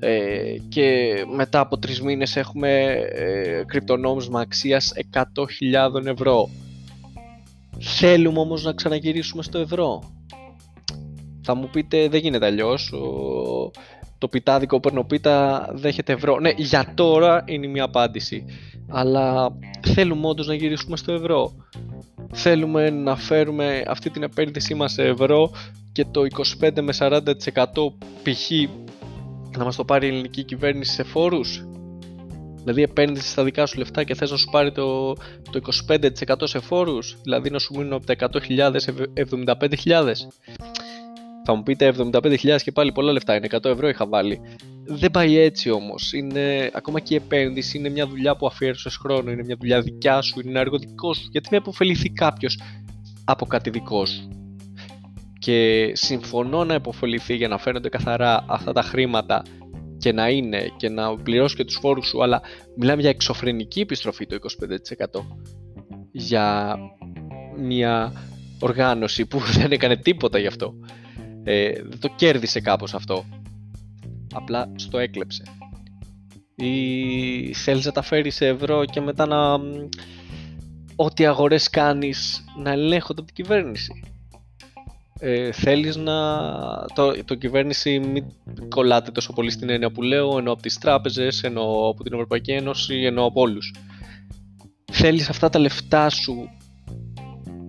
ε, 0.00 0.56
και 0.68 1.14
μετά 1.34 1.60
από 1.60 1.78
τρεις 1.78 2.00
μήνες 2.02 2.36
έχουμε 2.36 2.82
ε, 3.12 3.62
κρυπτονόμισμα 3.66 4.40
αξίας 4.40 4.92
100.000 5.12 6.06
ευρώ. 6.06 6.50
Θέλουμε 7.80 8.38
όμως 8.38 8.64
να 8.64 8.72
ξαναγυρίσουμε 8.72 9.42
στο 9.42 9.58
ευρώ. 9.58 10.17
Θα 11.50 11.56
μου 11.56 11.68
πείτε 11.72 12.08
δεν 12.08 12.20
γίνεται 12.20 12.46
αλλιώς. 12.46 12.92
Το 14.18 14.28
πιτάδικο 14.28 14.80
πίτα 15.06 15.68
δέχεται 15.72 16.12
ευρώ. 16.12 16.38
Ναι, 16.38 16.50
για 16.56 16.92
τώρα 16.94 17.44
είναι 17.46 17.66
μια 17.66 17.84
απάντηση. 17.84 18.44
Αλλά 18.88 19.56
θέλουμε 19.80 20.26
όντως 20.26 20.46
να 20.46 20.54
γυρίσουμε 20.54 20.96
στο 20.96 21.12
ευρώ. 21.12 21.52
Θέλουμε 22.32 22.90
να 22.90 23.16
φέρουμε 23.16 23.82
αυτή 23.86 24.10
την 24.10 24.22
επένδυσή 24.22 24.74
μας 24.74 24.92
σε 24.92 25.02
ευρώ 25.02 25.50
και 25.92 26.04
το 26.10 26.26
25 26.60 26.80
με 26.80 26.94
40% 26.98 27.20
π.χ. 28.22 28.50
να 29.58 29.64
μας 29.64 29.76
το 29.76 29.84
πάρει 29.84 30.06
η 30.06 30.08
ελληνική 30.10 30.42
κυβέρνηση 30.44 30.92
σε 30.92 31.02
φόρους. 31.02 31.66
Δηλαδή 32.58 32.82
επένδυση 32.82 33.28
στα 33.28 33.44
δικά 33.44 33.66
σου 33.66 33.78
λεφτά 33.78 34.04
και 34.04 34.14
θες 34.14 34.30
να 34.30 34.36
σου 34.36 34.48
πάρει 34.50 34.72
το, 34.72 35.12
το 35.50 35.60
25% 35.88 36.34
σε 36.44 36.58
φόρους. 36.58 37.16
Δηλαδή 37.22 37.50
να 37.50 37.58
σου 37.58 37.74
μείνουν 37.76 37.92
από 37.92 38.06
τα 38.06 38.14
100.000 38.32 38.70
75.000. 39.84 40.12
Θα 41.50 41.56
μου 41.56 41.62
πείτε 41.62 41.94
75.000 41.98 42.36
και 42.62 42.72
πάλι 42.72 42.92
πολλά 42.92 43.12
λεφτά 43.12 43.34
είναι, 43.34 43.48
100 43.50 43.64
ευρώ 43.64 43.88
είχα 43.88 44.06
βάλει. 44.06 44.40
Δεν 44.84 45.10
πάει 45.10 45.38
έτσι 45.38 45.70
όμως. 45.70 46.12
Ακόμα 46.72 47.00
και 47.00 47.14
η 47.14 47.16
επένδυση 47.16 47.78
είναι 47.78 47.88
μια 47.88 48.06
δουλειά 48.06 48.36
που 48.36 48.46
αφιέρωσες 48.46 48.96
χρόνο, 48.96 49.30
είναι 49.30 49.44
μια 49.44 49.56
δουλειά 49.60 49.80
δικιά 49.80 50.20
σου, 50.20 50.40
είναι 50.40 50.50
ένα 50.50 50.60
έργο 50.60 50.78
δικό 50.78 51.14
σου. 51.14 51.28
Γιατί 51.30 51.48
με 51.50 51.56
αποφεληθεί 51.56 52.10
κάποιος 52.10 52.60
από 53.24 53.46
κάτι 53.46 53.70
δικό 53.70 54.06
σου; 54.06 54.28
Και 55.38 55.90
συμφωνώ 55.94 56.64
να 56.64 56.74
υποφεληθεί 56.74 57.34
για 57.34 57.48
να 57.48 57.58
φαίνονται 57.58 57.88
καθαρά 57.88 58.44
αυτά 58.48 58.72
τα 58.72 58.82
χρήματα 58.82 59.42
και 59.98 60.12
να 60.12 60.28
είναι 60.28 60.70
και 60.76 60.88
να 60.88 61.16
πληρώσει 61.16 61.56
και 61.56 61.64
τους 61.64 61.78
φόρους 61.80 62.06
σου, 62.06 62.22
αλλά 62.22 62.40
μιλάμε 62.76 63.00
για 63.00 63.10
εξωφρενική 63.10 63.80
επιστροφή 63.80 64.26
το 64.26 64.36
25%. 65.14 65.20
Για 66.10 66.76
μια 67.58 68.12
οργάνωση 68.60 69.26
που 69.26 69.40
δεν 69.58 69.72
έκανε 69.72 69.96
τίποτα 69.96 70.38
γι' 70.38 70.46
αυτό. 70.46 70.74
Ε, 71.50 71.72
δεν 71.72 71.98
το 72.00 72.08
κέρδισε 72.16 72.60
κάπως 72.60 72.94
αυτό. 72.94 73.24
Απλά 74.32 74.72
στο 74.74 74.98
έκλεψε. 74.98 75.42
Ή 76.56 77.54
θέλεις 77.54 77.84
να 77.84 77.92
τα 77.92 78.02
φέρεις 78.02 78.34
σε 78.34 78.46
ευρώ 78.46 78.84
και 78.84 79.00
μετά 79.00 79.26
να... 79.26 79.60
Ό,τι 80.96 81.26
αγορές 81.26 81.70
κάνεις 81.70 82.44
να 82.62 82.70
ελέγχονται 82.70 83.20
από 83.20 83.32
την 83.32 83.44
κυβέρνηση. 83.44 84.02
Ε, 85.18 85.52
θέλεις 85.52 85.96
να... 85.96 86.38
Το, 86.94 87.24
το 87.24 87.34
κυβέρνηση 87.34 87.98
μην 87.98 88.24
κολλάτε 88.68 89.10
τόσο 89.10 89.32
πολύ 89.32 89.50
στην 89.50 89.70
έννοια 89.70 89.90
που 89.90 90.02
λέω, 90.02 90.38
ενώ 90.38 90.52
από 90.52 90.62
τις 90.62 90.78
τράπεζες, 90.78 91.42
ενώ 91.42 91.88
από 91.88 92.02
την 92.02 92.12
Ευρωπαϊκή 92.12 92.52
Ένωση, 92.52 92.94
ενώ 92.94 93.24
από 93.24 93.40
όλους. 93.40 93.74
Θέλεις 94.92 95.28
αυτά 95.28 95.48
τα 95.48 95.58
λεφτά 95.58 96.08
σου, 96.08 96.48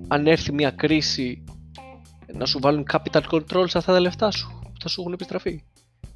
αν 0.08 0.28
έρθει 0.28 0.54
μια 0.54 0.72
κρίση, 0.72 1.44
να 2.34 2.46
σου 2.46 2.60
βάλουν 2.60 2.86
capital 2.94 3.22
control 3.32 3.64
σε 3.68 3.78
αυτά 3.78 3.94
τα 3.94 4.00
λεφτά 4.00 4.32
σου 4.32 4.60
που 4.62 4.80
θα 4.82 4.88
σου 4.88 5.02
έχουν 5.02 5.14
επιστραφεί. 5.14 5.64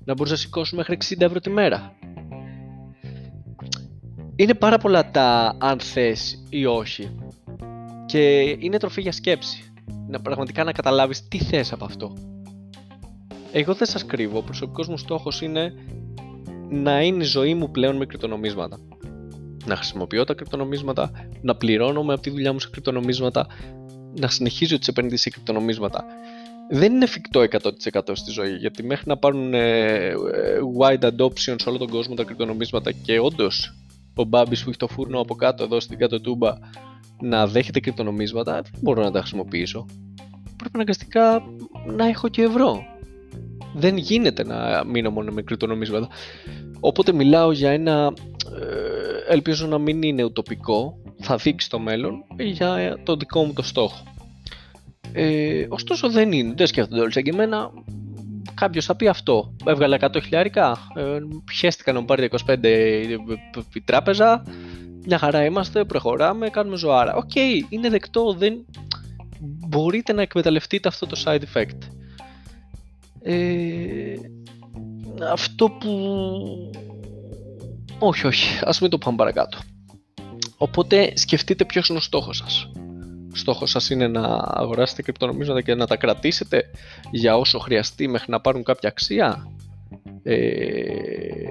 Να 0.05 0.13
μπορείς 0.13 0.31
να 0.31 0.37
σηκώσει 0.37 0.75
μέχρι 0.75 0.97
60 1.09 1.21
ευρώ 1.21 1.39
τη 1.39 1.49
μέρα. 1.49 1.93
Είναι 4.35 4.53
πάρα 4.53 4.77
πολλά 4.77 5.11
τα 5.11 5.55
αν 5.59 5.79
θες 5.79 6.43
ή 6.49 6.65
όχι. 6.65 7.15
Και 8.05 8.41
είναι 8.59 8.77
τροφή 8.77 9.01
για 9.01 9.11
σκέψη. 9.11 9.73
να 10.07 10.21
πραγματικά 10.21 10.63
να 10.63 10.71
καταλάβεις 10.71 11.27
τι 11.27 11.37
θες 11.43 11.73
από 11.73 11.85
αυτό. 11.85 12.13
Εγώ 13.51 13.73
δεν 13.73 13.87
σας 13.87 14.05
κρύβω, 14.05 14.37
ο 14.37 14.41
προσωπικός 14.41 14.87
μου 14.87 14.97
στόχος 14.97 15.41
είναι 15.41 15.73
να 16.69 17.01
είναι 17.01 17.23
η 17.23 17.27
ζωή 17.27 17.53
μου 17.53 17.71
πλέον 17.71 17.97
με 17.97 18.05
κρυπτονομίσματα. 18.05 18.79
Να 19.65 19.75
χρησιμοποιώ 19.75 20.23
τα 20.23 20.33
κρυπτονομίσματα, 20.33 21.11
να 21.41 21.55
πληρώνομαι 21.55 22.13
από 22.13 22.21
τη 22.21 22.29
δουλειά 22.29 22.53
μου 22.53 22.59
σε 22.59 22.69
κρυπτονομίσματα, 22.71 23.47
να 24.19 24.27
συνεχίζω 24.27 24.79
τις 24.79 24.87
επενδύσεις 24.87 25.21
σε 25.21 25.29
κρυπτονομίσματα. 25.29 26.05
Δεν 26.69 26.93
είναι 26.93 27.03
εφικτό 27.03 27.43
100% 27.93 27.99
στη 28.13 28.31
ζωή, 28.31 28.55
γιατί 28.55 28.83
μέχρι 28.83 29.03
να 29.07 29.17
πάρουν 29.17 29.53
ε, 29.53 30.07
ε, 30.07 30.15
wide 30.79 31.03
adoption 31.03 31.55
σε 31.57 31.69
όλο 31.69 31.77
τον 31.77 31.89
κόσμο 31.89 32.15
τα 32.15 32.23
κρυπτονομίσματα 32.23 32.91
και 32.91 33.19
όντως 33.19 33.75
ο 34.15 34.23
Μπάμπης 34.23 34.63
που 34.63 34.69
έχει 34.69 34.77
το 34.77 34.87
φούρνο 34.87 35.19
από 35.19 35.35
κάτω 35.35 35.63
εδώ 35.63 35.79
στην 35.79 35.97
κάτω 35.97 36.21
τούμπα 36.21 36.53
να 37.21 37.47
δέχεται 37.47 37.79
κρυπτονομίσματα, 37.79 38.53
δεν 38.53 38.81
μπορώ 38.81 39.03
να 39.03 39.11
τα 39.11 39.19
χρησιμοποιήσω. 39.19 39.85
Πρέπει 40.57 40.71
αναγκαστικά 40.73 41.43
να 41.85 42.07
έχω 42.07 42.27
και 42.27 42.41
ευρώ. 42.41 42.83
Δεν 43.73 43.97
γίνεται 43.97 44.43
να 44.43 44.83
μείνω 44.85 45.09
μόνο 45.09 45.31
με 45.31 45.41
κρυπτονομίσματα. 45.41 46.07
Οπότε 46.79 47.11
μιλάω 47.11 47.51
για 47.51 47.71
ένα, 47.71 48.13
ε, 48.59 49.33
ελπίζω 49.33 49.67
να 49.67 49.77
μην 49.77 50.01
είναι 50.01 50.23
ουτοπικό, 50.23 51.02
θα 51.23 51.35
δείξει 51.35 51.69
το 51.69 51.79
μέλλον, 51.79 52.23
για 52.37 52.99
το 53.03 53.15
δικό 53.15 53.43
μου 53.43 53.53
το 53.53 53.61
στόχο. 53.61 54.03
Ε, 55.11 55.65
ωστόσο 55.69 56.09
δεν 56.09 56.31
είναι, 56.31 56.53
δεν 56.57 56.67
σκέφτονται 56.67 57.01
όλοι 57.01 57.11
σαν 57.11 57.23
και 57.23 57.29
εμένα. 57.29 57.71
Κάποιος 58.53 58.85
θα 58.85 58.95
πει 58.95 59.07
αυτό. 59.07 59.53
Έβγαλε 59.65 59.97
100 59.99 60.21
χιλιάρικα, 60.23 60.77
ε, 60.95 61.19
πιέστηκα 61.45 61.93
να 61.93 61.99
μου 61.99 62.05
πάρει 62.05 62.29
25 62.45 62.57
η 63.73 63.81
τράπεζα. 63.81 64.43
Μια 65.05 65.17
χαρά 65.17 65.45
είμαστε, 65.45 65.85
προχωράμε, 65.85 66.49
κάνουμε 66.49 66.77
ζωάρα. 66.77 67.15
OK, 67.15 67.29
okay, 67.33 67.59
είναι 67.69 67.89
δεκτό, 67.89 68.33
δεν... 68.33 68.65
μπορείτε 69.39 70.13
να 70.13 70.21
εκμεταλλευτείτε 70.21 70.87
αυτό 70.87 71.05
το 71.05 71.21
side 71.25 71.41
effect. 71.53 71.77
Ε, 73.21 74.15
αυτό 75.31 75.69
που... 75.69 75.91
Όχι, 77.99 78.27
όχι, 78.27 78.59
ας 78.63 78.79
μην 78.79 78.89
το 78.89 78.97
πάμε 78.97 79.17
παρακάτω. 79.17 79.57
Οπότε 80.63 81.11
σκεφτείτε 81.15 81.65
ποιος 81.65 81.87
είναι 81.87 81.97
ο 81.97 82.01
στόχος 82.01 82.37
σας. 82.37 82.71
Ο 83.31 83.35
στόχος 83.35 83.69
σας 83.69 83.89
είναι 83.89 84.07
να 84.07 84.21
αγοράσετε 84.43 85.01
κρυπτονομίσματα 85.01 85.61
και 85.61 85.75
να 85.75 85.87
τα 85.87 85.95
κρατήσετε 85.95 86.63
για 87.11 87.37
όσο 87.37 87.59
χρειαστεί 87.59 88.07
μέχρι 88.07 88.31
να 88.31 88.39
πάρουν 88.41 88.63
κάποια 88.63 88.89
αξία. 88.89 89.47
Ε, 90.23 90.37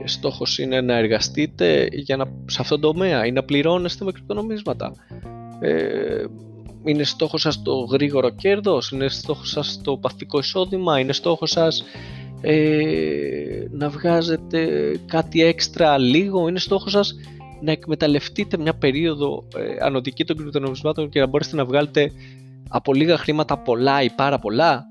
στόχος 0.04 0.58
είναι 0.58 0.80
να 0.80 0.96
εργαστείτε 0.96 1.88
για 1.92 2.16
να, 2.16 2.24
σε 2.46 2.58
αυτόν 2.60 2.80
τον 2.80 2.92
τομέα 2.92 3.26
ή 3.26 3.32
να 3.32 3.42
πληρώνεστε 3.42 4.04
με 4.04 4.12
κρυπτονομίσματα. 4.12 4.92
Ε, 5.60 6.24
είναι 6.84 7.04
στόχος 7.04 7.40
σας 7.40 7.62
το 7.62 7.74
γρήγορο 7.74 8.30
κέρδος, 8.30 8.90
είναι 8.90 9.08
στόχος 9.08 9.50
σας 9.50 9.80
το 9.82 9.96
παθητικό 9.96 10.38
εισόδημα, 10.38 10.98
είναι 10.98 11.12
στόχος 11.12 11.50
σας 11.50 11.84
ε, 12.40 13.66
να 13.70 13.88
βγάζετε 13.88 14.68
κάτι 15.06 15.42
έξτρα 15.42 15.98
λίγο, 15.98 16.48
είναι 16.48 16.58
στόχος 16.58 16.92
σας 16.92 17.14
να 17.62 17.72
εκμεταλλευτείτε 17.72 18.58
μια 18.58 18.74
περίοδο 18.74 19.48
ε, 19.56 19.84
ανωτική 19.84 20.24
των 20.24 20.36
κρυπτονομισμάτων 20.36 21.08
και 21.08 21.20
να 21.20 21.26
μπορέσετε 21.26 21.56
να 21.56 21.64
βγάλετε 21.64 22.12
από 22.68 22.94
λίγα 22.94 23.16
χρήματα 23.16 23.58
πολλά 23.58 24.02
ή 24.02 24.10
πάρα 24.10 24.38
πολλά, 24.38 24.84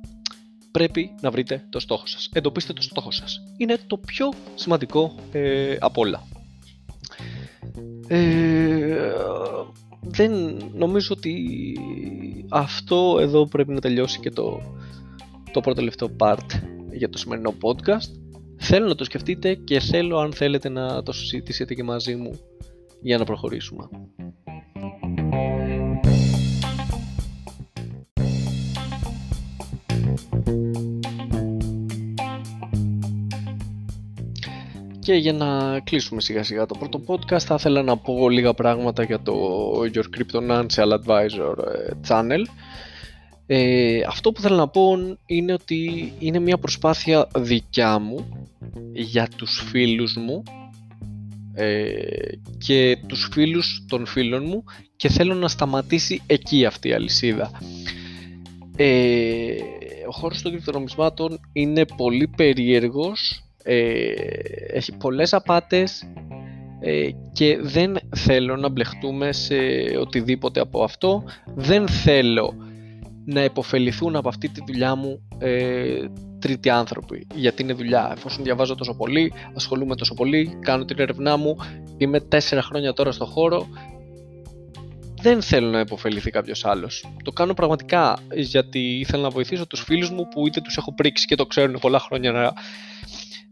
πρέπει 0.72 1.12
να 1.22 1.32
βρείτε 1.32 1.66
το 1.70 1.80
στόχο 1.80 2.06
σας. 2.06 2.30
Εντοπίστε 2.34 2.74
το 2.74 2.82
στόχο 2.82 3.12
σας. 3.12 3.44
Είναι 3.58 3.78
το 3.88 3.98
πιο 3.98 4.30
σημαντικό 4.56 5.16
ε, 5.32 5.76
από 5.80 6.02
όλα. 6.02 6.24
Ε, 8.08 9.12
δεν 10.02 10.32
νομίζω 10.74 11.16
ότι 11.18 11.36
αυτό 12.50 13.18
εδώ 13.20 13.46
πρέπει 13.48 13.74
να 13.74 13.80
τελειώσει 13.80 14.20
και 14.20 14.30
το, 14.30 14.62
το 15.52 15.60
πρώτο 15.60 15.74
τελευταίο 15.74 16.16
part 16.20 16.62
για 16.92 17.10
το 17.10 17.18
σημερινό 17.18 17.54
podcast. 17.62 18.21
Θέλω 18.64 18.88
να 18.88 18.96
το 18.96 19.04
σκεφτείτε 19.04 19.54
και 19.54 19.80
θέλω 19.80 20.18
αν 20.18 20.34
θέλετε 20.34 20.70
να 20.70 21.04
το 21.04 21.12
συζητήσετε 21.12 21.74
και 21.74 21.84
μαζί 21.84 22.16
μου 22.16 22.40
για 23.02 23.18
να 23.18 23.24
προχωρήσουμε. 23.24 23.90
Και 35.00 35.14
για 35.14 35.34
να 35.34 35.80
κλείσουμε 35.80 36.22
σιγά 36.22 36.44
σιγά 36.44 36.66
το 36.66 36.78
πρώτο 36.80 37.02
podcast 37.08 37.42
θα 37.42 37.56
ήθελα 37.58 37.84
να 37.84 37.98
πω 37.98 38.30
λίγα 38.30 38.54
πράγματα 38.54 39.04
για 39.04 39.20
το 39.22 39.34
Your 39.94 40.06
Crypto 40.18 40.40
Financial 40.50 41.00
Advisor 41.00 41.58
ε, 41.58 41.92
channel. 42.08 42.44
Ε, 43.54 44.02
αυτό 44.08 44.32
που 44.32 44.42
θέλω 44.42 44.56
να 44.56 44.68
πω 44.68 44.98
είναι 45.26 45.54
ότι 45.54 46.14
είναι 46.20 46.40
μια 46.40 46.58
προσπάθεια 46.58 47.28
δικιά 47.36 48.00
μου 48.00 48.48
για 48.94 49.28
τους 49.36 49.64
φίλους 49.70 50.18
μου 50.18 50.44
ε, 51.54 51.92
και 52.58 52.98
τους 53.08 53.30
φίλους 53.32 53.86
των 53.88 54.06
φίλων 54.06 54.44
μου 54.46 54.64
και 54.96 55.10
θέλω 55.10 55.34
να 55.34 55.48
σταματήσει 55.48 56.22
εκεί 56.26 56.66
αυτή 56.66 56.88
η 56.88 56.94
αλυσίδα. 56.94 57.52
Ε, 58.76 59.56
ο 60.08 60.12
χώρος 60.12 60.42
των 60.42 60.52
κρυπτονομισμάτων 60.52 61.40
είναι 61.54 61.86
πολύ 61.86 62.28
περίεργος, 62.36 63.44
ε, 63.64 64.12
έχει 64.74 64.98
πολλές 64.98 65.34
απάτες 65.34 66.04
ε, 66.80 67.10
και 67.34 67.58
δεν 67.62 67.98
θέλω 68.16 68.56
να 68.56 68.70
μπλεχτούμε 68.70 69.32
σε 69.32 69.56
οτιδήποτε 70.00 70.60
από 70.60 70.84
αυτό. 70.84 71.24
Δεν 71.56 71.88
θέλω 71.88 72.70
να 73.26 73.44
υποφεληθούν 73.44 74.16
από 74.16 74.30
αυτή 74.30 74.50
τη 74.50 74.62
δουλειά 74.68 74.96
μου 74.96 75.22
ε, 75.38 76.06
τρίτοι 76.40 76.70
άνθρωποι. 76.70 77.28
Γιατί 77.36 77.62
είναι 77.62 77.74
δουλειά. 77.74 78.12
Εφόσον 78.16 78.44
διαβάζω 78.44 78.76
τόσο 78.76 78.94
πολύ, 78.94 79.34
ασχολούμαι 79.56 79.96
τόσο 79.96 80.14
πολύ, 80.14 80.58
κάνω 80.60 80.86
την 80.86 81.00
έρευνά 81.00 81.38
μου, 81.38 81.58
είμαι 81.98 82.20
τέσσερα 82.20 82.62
χρόνια 82.62 82.94
τώρα 82.94 83.12
στο 83.12 83.26
χώρο, 83.26 83.68
δεν 85.22 85.42
θέλω 85.42 85.70
να 85.70 85.80
υποφεληθεί 85.80 86.30
κάποιος 86.30 86.66
άλλος. 86.66 87.14
Το 87.24 87.32
κάνω 87.32 87.54
πραγματικά 87.54 88.20
γιατί 88.36 89.00
ήθελα 89.00 89.24
να 89.24 89.30
βοηθήσω 89.30 89.68
τους 89.68 89.82
φίλους 89.82 90.10
μου 90.10 90.28
που 90.28 90.48
είτε 90.48 90.62
τους 90.62 90.78
έχω 90.78 90.94
πρίξει 90.94 91.26
και 91.26 91.36
το 91.36 91.46
ξέρουν 91.46 91.80
πολλά 91.80 92.00
χρόνια 92.00 92.32
να 92.32 92.54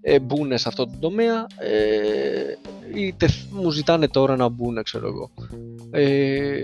ε, 0.02 0.20
μπουν 0.20 0.58
σε 0.58 0.68
αυτό 0.68 0.86
το 0.86 0.98
τομέα, 1.00 1.48
ε, 1.58 2.58
είτε 2.96 3.30
μου 3.52 3.72
ζητάνε 3.72 4.08
τώρα 4.08 4.36
να 4.36 4.50
μπουν, 4.50 4.84
ξέρω 4.84 5.08
εγώ. 5.08 5.32
Ε, 5.92 6.58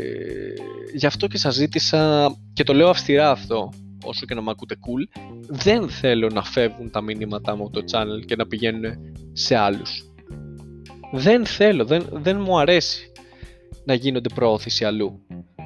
γι' 0.93 1.05
αυτό 1.05 1.27
και 1.27 1.37
σας 1.37 1.55
ζήτησα, 1.55 2.31
και 2.55 2.63
το 2.63 2.73
λέω 2.73 2.89
αυστηρά 2.89 3.31
αυτό, 3.31 3.69
όσο 4.03 4.25
και 4.25 4.33
να 4.33 4.41
μ' 4.41 4.49
ακούτε 4.49 4.75
cool, 4.75 5.19
δεν 5.47 5.89
θέλω 5.89 6.29
να 6.29 6.43
φεύγουν 6.43 6.91
τα 6.91 7.01
μηνύματά 7.01 7.55
μου 7.55 7.63
από 7.63 7.71
το 7.71 7.83
channel 7.91 8.25
και 8.25 8.35
να 8.35 8.47
πηγαίνουν 8.47 8.95
σε 9.33 9.55
άλλους. 9.55 10.09
Δεν 11.11 11.45
θέλω, 11.45 11.85
δεν, 11.85 12.05
δεν 12.11 12.39
μου 12.41 12.59
αρέσει 12.59 13.11
να 13.85 13.93
γίνονται 13.93 14.29
προώθηση 14.35 14.85
αλλού. 14.85 15.19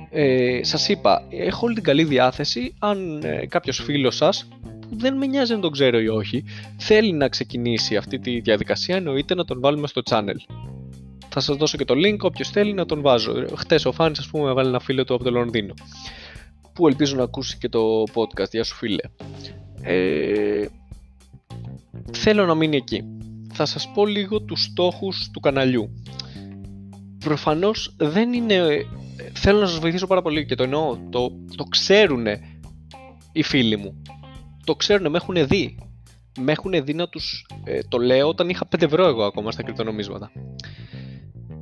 Ε, 0.10 0.60
σας 0.64 0.90
είπα, 0.90 1.28
έχω 1.30 1.66
όλη 1.66 1.76
την 1.76 1.84
καλή 1.84 2.04
διάθεση 2.04 2.74
αν 2.80 3.22
ε, 3.24 3.46
κάποιος 3.46 3.82
φίλος 3.84 4.16
σας 4.16 4.48
που 4.82 4.98
δεν 4.98 5.18
με 5.18 5.26
νοιάζει 5.26 5.54
αν 5.54 5.62
τον 5.62 5.72
ξέρω 5.72 6.00
ή 6.00 6.08
όχι 6.08 6.44
θέλει 6.78 7.12
να 7.12 7.28
ξεκινήσει 7.28 7.96
αυτή 7.96 8.20
τη 8.20 8.40
διαδικασία 8.40 8.96
εννοείται 8.96 9.36
να 9.36 9.46
τον 9.46 9.60
βάλουμε 9.60 9.88
στο 9.88 10.02
channel. 10.10 10.38
Θα 11.30 11.40
σας 11.40 11.58
δώσω 11.58 11.78
και 11.78 11.86
το 11.86 11.94
link, 11.98 12.18
όποιος 12.20 12.50
θέλει 12.50 12.74
να 12.74 12.86
τον 12.86 13.02
βάζω. 13.02 13.46
Χτες 13.56 13.86
ο 13.86 13.92
Φάνης 13.92 14.20
ας 14.20 14.28
πούμε 14.28 14.50
έβαλε 14.50 14.70
ένα 14.70 14.80
φίλο 14.80 15.04
του 15.04 15.14
από 15.14 15.24
το 15.24 15.32
Λονδίνο 15.32 15.74
που 16.80 16.88
ελπίζω 16.88 17.16
να 17.16 17.24
ακούσει 17.24 17.58
και 17.58 17.70
το 17.70 18.04
podcast. 18.14 18.50
Γεια 18.52 18.64
σου 18.64 18.76
φίλε. 18.76 19.04
Ε, 19.82 20.66
θέλω 22.14 22.46
να 22.46 22.56
μείνει 22.56 22.76
εκεί. 22.76 23.04
Θα 23.54 23.66
σας 23.66 23.92
πω 23.94 24.06
λίγο 24.06 24.42
τους 24.42 24.64
στόχους 24.64 25.30
του 25.34 25.40
καναλιού. 25.40 25.90
Προφανώς 27.20 27.96
δεν 27.98 28.34
είναι... 28.34 28.86
Θέλω 29.34 29.60
να 29.60 29.68
σας 29.68 29.80
βοηθήσω 29.80 30.08
πάρα 30.08 30.22
πολύ 30.22 30.46
και 30.46 30.56
το 30.56 30.64
εννοώ. 30.64 30.98
Το, 31.10 31.32
το 31.56 31.64
ξέρουν 31.64 32.26
οι 33.32 33.44
φίλοι 33.44 33.78
μου. 33.78 34.02
Το 34.64 34.76
ξέρουν, 34.76 35.10
με 35.10 35.18
έχουν 35.18 35.48
δει. 35.48 35.78
Με 36.40 36.52
έχουν 36.52 36.84
δει 36.84 36.94
να 36.94 37.10
τους 37.10 37.46
ε, 37.64 37.80
το 37.90 37.98
λέω 37.98 38.28
όταν 38.28 38.50
είχα 38.50 38.68
5 38.76 38.82
ευρώ 38.82 39.08
εγώ 39.08 39.24
ακόμα 39.24 39.52
στα 39.52 39.64
κρυπτονομίσματα. 39.64 40.32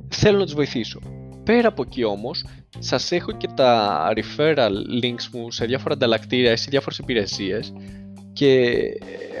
Θέλω 0.08 0.38
να 0.38 0.44
τους 0.44 0.54
βοηθήσω. 0.54 1.00
Πέρα 1.48 1.68
από 1.68 1.82
εκεί 1.86 2.04
όμως, 2.04 2.44
σας 2.78 3.12
έχω 3.12 3.32
και 3.32 3.48
τα 3.54 4.12
referral 4.16 4.72
links 5.02 5.28
μου 5.32 5.50
σε 5.50 5.64
διάφορα 5.64 5.94
ανταλλακτήρια 5.94 6.52
ή 6.52 6.56
σε 6.56 6.66
διάφορες 6.70 6.98
υπηρεσίες 6.98 7.72
και 8.32 8.82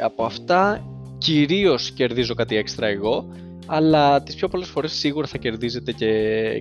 από 0.02 0.24
αυτά 0.24 0.84
κυρίως 1.18 1.90
κερδίζω 1.90 2.34
κάτι 2.34 2.56
έξτρα 2.56 2.86
εγώ, 2.86 3.28
αλλά 3.66 4.22
τις 4.22 4.34
πιο 4.34 4.48
πολλές 4.48 4.68
φορές 4.68 4.92
σίγουρα 4.92 5.26
θα 5.26 5.38
κερδίζετε 5.38 5.92
και 5.92 6.10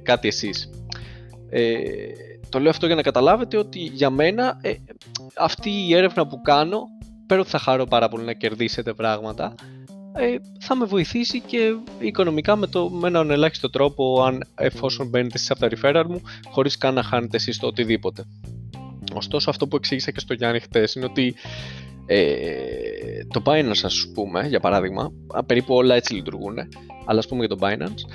κάτι 0.04 0.28
εσείς. 0.28 0.70
Ε, 1.50 1.84
το 2.50 2.60
λέω 2.60 2.70
αυτό 2.70 2.86
για 2.86 2.96
να 2.96 3.02
καταλάβετε 3.02 3.58
ότι 3.58 3.80
για 3.80 4.10
μένα 4.10 4.60
ε, 4.62 4.74
αυτή 5.38 5.70
η 5.70 5.96
έρευνα 5.96 6.28
που 6.28 6.42
κάνω, 6.42 6.82
πέρα 7.28 7.42
ότι 7.42 7.50
θα 7.50 7.60
χαρώ 7.60 7.86
πάρα 7.86 8.10
πολύ 8.10 8.24
να 8.24 8.34
κερδίσετε 8.34 8.94
πράγματα, 8.94 9.54
ε, 9.56 9.77
θα 10.60 10.76
με 10.76 10.86
βοηθήσει 10.86 11.40
και 11.42 11.76
οικονομικά 12.00 12.56
με, 12.56 12.68
το, 12.68 12.90
με 12.90 13.08
έναν 13.08 13.32
ελάχιστο 13.32 13.70
τρόπο 13.70 14.24
αν 14.24 14.44
εφόσον 14.56 15.08
μπαίνετε 15.08 15.34
εσείς 15.36 15.52
από 15.52 15.60
τα 15.60 15.70
referral 15.70 16.06
μου 16.08 16.22
χωρίς 16.50 16.78
καν 16.78 16.94
να 16.94 17.04
χάνετε 17.04 17.38
εσείς 17.38 17.60
το 17.60 17.68
οτιδήποτε. 17.68 18.24
Ωστόσο 19.14 19.50
αυτό 19.50 19.68
που 19.68 19.76
εξήγησα 19.76 20.12
και 20.12 20.20
στο 20.20 20.34
Γιάννη 20.34 20.60
χτες 20.60 20.96
είναι 20.96 21.06
ότι 21.06 21.36
ε, 22.06 23.26
το 23.34 23.42
Binance 23.46 23.84
ας 23.84 24.08
πούμε 24.14 24.48
για 24.48 24.60
παράδειγμα, 24.60 25.12
περίπου 25.46 25.76
όλα 25.76 25.96
έτσι 25.96 26.14
λειτουργούν, 26.14 26.58
αλλά 27.06 27.20
ας 27.20 27.28
πούμε 27.28 27.46
για 27.46 27.56
το 27.56 27.58
Binance, 27.62 28.14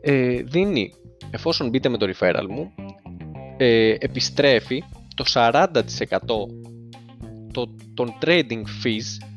ε, 0.00 0.42
δίνει, 0.42 0.92
εφόσον 1.30 1.68
μπείτε 1.68 1.88
με 1.88 1.98
το 1.98 2.12
referral 2.12 2.46
μου, 2.48 2.74
ε, 3.56 3.94
επιστρέφει 3.98 4.82
το 5.14 5.24
40% 5.26 5.72
το, 7.52 7.74
των 7.94 8.14
trading 8.20 8.62
fees 8.84 9.31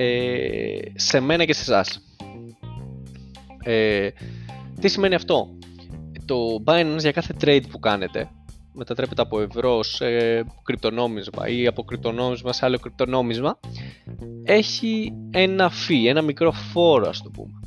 ε, 0.00 0.78
σε 0.94 1.20
μένα 1.20 1.44
και 1.44 1.52
σε 1.52 1.60
εσάς. 1.60 2.00
Ε, 3.62 4.08
τι 4.80 4.88
σημαίνει 4.88 5.14
αυτό; 5.14 5.48
Το 6.24 6.36
Binance 6.64 6.98
για 6.98 7.12
κάθε 7.12 7.34
trade 7.40 7.64
που 7.70 7.78
κάνετε 7.78 8.30
μετατρέπεται 8.72 9.22
από 9.22 9.40
ευρώ 9.40 9.82
σε 9.82 10.06
κρυπτονόμισμα 10.62 11.48
ή 11.48 11.66
από 11.66 11.84
κρυπτονόμισμα 11.84 12.52
σε 12.52 12.64
άλλο 12.64 12.78
κρυπτονόμισμα 12.78 13.58
έχει 14.44 15.12
ένα 15.30 15.70
fee, 15.70 16.06
ένα 16.06 16.22
μικρό 16.22 16.52
φόρο 16.52 17.08
ας 17.08 17.22
το 17.22 17.30
πούμε. 17.30 17.60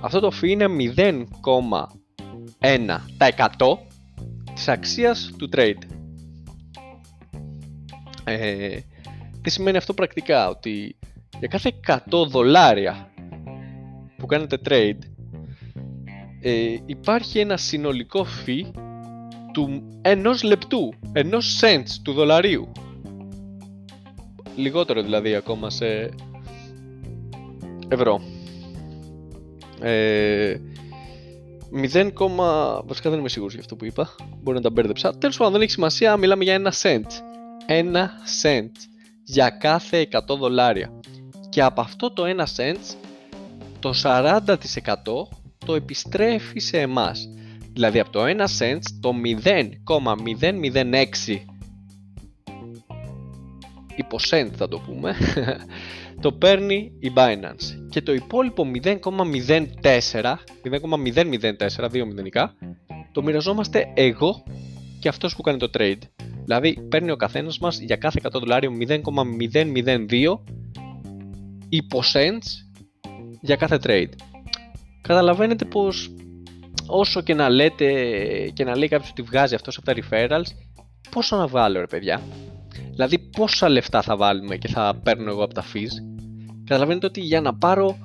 Αυτό 0.00 0.20
το 0.20 0.32
fee 0.40 0.48
είναι 0.48 0.66
0,1% 2.60 3.78
της 4.54 4.68
αξίας 4.68 5.30
του 5.38 5.48
trade. 5.52 5.82
Ε, 8.24 8.78
τι 9.42 9.50
σημαίνει 9.50 9.76
αυτό 9.76 9.94
πρακτικά, 9.94 10.48
ότι 10.48 10.97
για 11.38 11.48
κάθε 11.48 11.72
100 11.86 12.26
δολάρια 12.28 13.12
που 14.16 14.26
κάνετε 14.26 14.58
trade 14.64 14.98
ε, 16.40 16.76
υπάρχει 16.86 17.38
ένα 17.38 17.56
συνολικό 17.56 18.26
fee 18.46 18.70
του 19.52 19.82
ενός 20.02 20.42
λεπτού, 20.42 20.92
ενός 21.12 21.60
cents 21.62 21.90
του 22.02 22.12
δολαρίου. 22.12 22.72
Λιγότερο 24.56 25.02
δηλαδή 25.02 25.34
ακόμα 25.34 25.70
σε 25.70 26.10
ευρώ. 27.88 28.20
Ε, 29.80 30.56
0, 31.72 32.10
βασικά 32.84 33.10
δεν 33.10 33.18
είμαι 33.18 33.28
σίγουρος 33.28 33.52
για 33.52 33.62
αυτό 33.62 33.76
που 33.76 33.84
είπα. 33.84 34.14
Μπορεί 34.42 34.56
να 34.56 34.62
τα 34.62 34.70
μπέρδεψα. 34.70 35.18
Τέλος 35.18 35.36
πάντων 35.36 35.52
δεν 35.52 35.62
έχει 35.62 35.70
σημασία, 35.70 36.16
μιλάμε 36.16 36.44
για 36.44 36.54
ένα 36.54 36.72
cent. 36.82 37.06
Ένα 37.66 38.10
cent 38.42 38.70
για 39.24 39.50
κάθε 39.50 40.08
100 40.28 40.36
δολάρια. 40.38 41.00
Και 41.48 41.62
από 41.62 41.80
αυτό 41.80 42.12
το 42.12 42.22
1 42.26 42.44
cent 42.56 42.96
το 43.80 43.92
40% 44.02 44.40
το 45.66 45.74
επιστρέφει 45.74 46.58
σε 46.58 46.80
εμάς. 46.80 47.28
Δηλαδή 47.72 47.98
από 47.98 48.10
το 48.10 48.20
1 48.24 48.26
cent 48.58 48.80
το 49.00 49.12
0,006 49.84 51.38
υποσέντ 53.98 54.54
θα 54.56 54.68
το 54.68 54.78
πούμε 54.78 55.14
το 56.22 56.32
παίρνει 56.32 56.92
η 56.98 57.12
Binance 57.16 57.86
και 57.90 58.02
το 58.02 58.12
υπόλοιπο 58.12 58.66
0,04 58.84 59.00
0,004 60.64 61.90
δύο 61.90 62.06
μηδενικά 62.06 62.54
το 63.12 63.22
μοιραζόμαστε 63.22 63.92
εγώ 63.94 64.42
και 65.00 65.08
αυτός 65.08 65.36
που 65.36 65.42
κάνει 65.42 65.58
το 65.58 65.70
trade 65.78 65.98
δηλαδή 66.44 66.80
παίρνει 66.88 67.10
ο 67.10 67.16
καθένας 67.16 67.58
μας 67.58 67.80
για 67.80 67.96
κάθε 67.96 68.20
100 68.22 68.30
δολάριο 68.32 68.72
0,002 68.88 70.38
υποσέντς 71.68 72.70
για 73.40 73.56
κάθε 73.56 73.78
trade. 73.82 74.12
Καταλαβαίνετε 75.00 75.64
πως 75.64 76.10
όσο 76.86 77.20
και 77.20 77.34
να 77.34 77.48
λέτε 77.48 77.86
και 78.54 78.64
να 78.64 78.76
λέει 78.76 78.88
κάποιος 78.88 79.10
ότι 79.10 79.22
βγάζει 79.22 79.54
αυτός 79.54 79.76
από 79.76 79.86
τα 79.86 79.94
referrals 79.94 80.46
πόσο 81.10 81.36
να 81.36 81.46
βάλω 81.46 81.80
ρε 81.80 81.86
παιδιά; 81.86 82.22
Δηλαδή 82.90 83.18
πόσα 83.18 83.68
λεφτά 83.68 84.02
θα 84.02 84.16
βάλουμε 84.16 84.56
και 84.56 84.68
θα 84.68 85.00
παίρνω 85.02 85.30
εγώ 85.30 85.44
από 85.44 85.54
τα 85.54 85.64
fees; 85.74 85.92
Καταλαβαίνετε 86.64 87.06
ότι 87.06 87.20
για 87.20 87.40
να 87.40 87.54
πάρω 87.54 87.98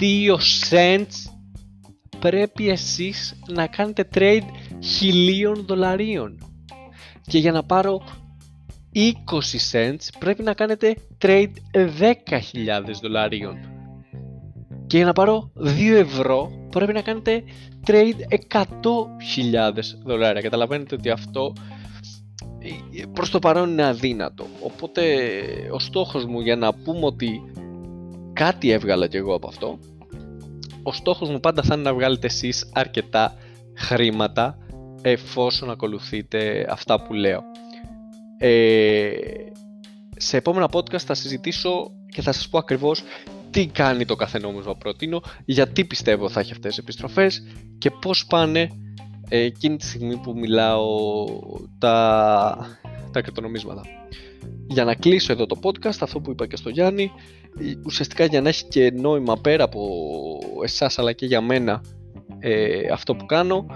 2 0.00 0.36
cents 0.70 1.30
πρέπει 2.18 2.68
εσείς 2.68 3.34
να 3.48 3.66
κάνετε 3.66 4.08
trade 4.14 4.46
χιλίων 4.82 5.64
δολαρίων. 5.66 6.42
Και 7.26 7.38
για 7.38 7.52
να 7.52 7.62
πάρω 7.62 8.02
20 8.94 9.00
cents 9.72 10.08
πρέπει 10.18 10.42
να 10.42 10.54
κάνετε 10.54 10.96
trade 11.22 11.52
10.000 11.74 12.14
δολαρίων 13.02 13.56
και 14.86 14.96
για 14.96 15.06
να 15.06 15.12
πάρω 15.12 15.52
2 15.56 15.66
ευρώ 15.94 16.50
πρέπει 16.70 16.92
να 16.92 17.02
κάνετε 17.02 17.42
trade 17.86 18.14
100.000 18.52 18.62
δολάρια. 20.04 20.40
Καταλαβαίνετε 20.40 20.94
ότι 20.94 21.10
αυτό 21.10 21.52
ε, 22.58 23.02
προς 23.12 23.30
το 23.30 23.38
παρόν 23.38 23.70
είναι 23.70 23.86
αδύνατο. 23.86 24.46
Οπότε 24.64 25.02
ο 25.72 25.78
στόχος 25.78 26.24
μου 26.24 26.40
για 26.40 26.56
να 26.56 26.74
πούμε 26.74 27.06
ότι 27.06 27.42
κάτι 28.32 28.70
έβγαλα 28.70 29.06
κι 29.06 29.16
εγώ 29.16 29.34
από 29.34 29.48
αυτό 29.48 29.78
ο 30.88 30.92
στόχος 30.92 31.28
μου 31.28 31.40
πάντα 31.40 31.62
θα 31.62 31.74
είναι 31.74 31.82
να 31.82 31.94
βγάλετε 31.94 32.26
εσείς 32.26 32.70
αρκετά 32.74 33.34
χρήματα 33.76 34.58
εφόσον 35.02 35.70
ακολουθείτε 35.70 36.66
αυτά 36.70 37.02
που 37.02 37.14
λέω. 37.14 37.40
Ε, 38.38 39.10
σε 40.16 40.36
επόμενα 40.36 40.68
podcast 40.72 40.98
θα 40.98 41.14
συζητήσω 41.14 41.90
και 42.08 42.22
θα 42.22 42.32
σας 42.32 42.48
πω 42.48 42.58
ακριβώς 42.58 43.02
τι 43.50 43.66
κάνει 43.66 44.04
το 44.04 44.16
κάθε 44.16 44.38
νόμισμα 44.38 44.76
προτείνω, 44.76 45.22
γιατί 45.44 45.84
πιστεύω 45.84 46.28
θα 46.28 46.40
έχει 46.40 46.52
αυτές 46.52 46.70
τις 46.70 46.78
επιστροφές 46.78 47.42
και 47.78 47.90
πώς 47.90 48.26
πάνε 48.26 48.68
ε, 49.28 49.38
εκείνη 49.38 49.76
τη 49.76 49.86
στιγμή 49.86 50.16
που 50.16 50.38
μιλάω 50.38 51.26
τα, 51.78 52.78
τα 53.12 53.20
κρυπτονομίσματα. 53.20 53.82
Για 54.68 54.84
να 54.84 54.94
κλείσω 54.94 55.32
εδώ 55.32 55.46
το 55.46 55.58
podcast, 55.62 55.96
αυτό 56.00 56.20
που 56.20 56.30
είπα 56.30 56.46
και 56.46 56.56
στο 56.56 56.68
Γιάννη, 56.68 57.10
ουσιαστικά 57.84 58.24
για 58.24 58.40
να 58.40 58.48
έχει 58.48 58.64
και 58.64 58.90
νόημα 58.90 59.36
πέρα 59.36 59.64
από 59.64 59.88
εσάς 60.64 60.98
αλλά 60.98 61.12
και 61.12 61.26
για 61.26 61.40
μένα 61.40 61.82
ε, 62.38 62.88
αυτό 62.92 63.14
που 63.14 63.26
κάνω, 63.26 63.66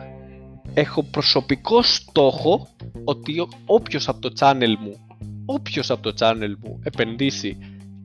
έχω 0.74 1.02
προσωπικό 1.02 1.82
στόχο 1.82 2.68
ότι 3.04 3.48
όποιος 3.66 4.08
από 4.08 4.20
το 4.20 4.32
channel 4.38 4.74
μου, 4.80 4.96
όποιος 5.44 5.90
από 5.90 6.02
το 6.02 6.14
channel 6.18 6.54
μου 6.64 6.80
επενδύσει 6.82 7.58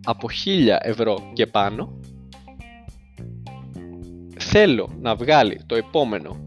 από 0.03 0.27
1000 0.45 0.77
ευρώ 0.81 1.31
και 1.33 1.47
πάνω 1.47 1.99
θέλω 4.37 4.89
να 5.01 5.15
βγάλει 5.15 5.61
το 5.65 5.75
επόμενο 5.75 6.37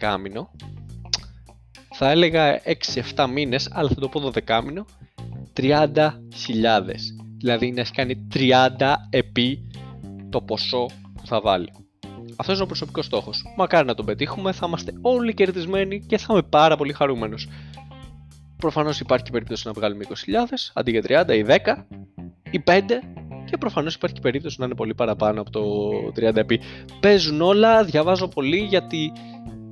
12 0.00 0.16
μήνο 0.20 0.50
θα 1.94 2.10
έλεγα 2.10 2.60
6-7 3.14 3.26
μήνες 3.32 3.68
αλλά 3.72 3.88
θα 3.88 3.94
το 3.94 4.08
πω 4.08 4.32
12 4.46 4.60
μήνο 4.64 4.86
30.000 5.56 6.10
δηλαδή 7.36 7.72
να 7.72 7.80
έχει 7.80 7.92
κάνει 7.92 8.26
30 8.34 8.94
επί 9.10 9.70
το 10.30 10.40
ποσό 10.40 10.86
που 11.14 11.26
θα 11.26 11.40
βάλει 11.40 11.72
αυτό 12.36 12.52
είναι 12.52 12.62
ο 12.62 12.66
προσωπικός 12.66 13.04
στόχος. 13.04 13.54
Μακάρι 13.56 13.86
να 13.86 13.94
τον 13.94 14.04
πετύχουμε, 14.04 14.52
θα 14.52 14.66
είμαστε 14.66 14.92
όλοι 15.00 15.34
κερδισμένοι 15.34 16.00
και 16.06 16.18
θα 16.18 16.26
είμαι 16.30 16.42
πάρα 16.42 16.76
πολύ 16.76 16.92
χαρούμενος. 16.92 17.48
Προφανώς 18.56 19.00
υπάρχει 19.00 19.30
περίπτωση 19.30 19.66
να 19.66 19.72
βγάλουμε 19.72 20.04
20.000 20.08 20.12
αντί 20.74 20.90
για 20.90 21.26
30 21.26 21.34
ή 21.34 21.42
10 21.42 21.86
ή 22.50 22.62
5 22.66 22.80
και 23.44 23.56
προφανώς 23.56 23.94
υπάρχει 23.94 24.20
περίπτωση 24.20 24.56
να 24.58 24.64
είναι 24.64 24.74
πολύ 24.74 24.94
παραπάνω 24.94 25.40
από 25.40 25.50
το 25.50 25.62
30 26.16 26.36
επί. 26.36 26.60
Παίζουν 27.00 27.40
όλα, 27.40 27.84
διαβάζω 27.84 28.28
πολύ 28.28 28.58
γιατί 28.58 29.12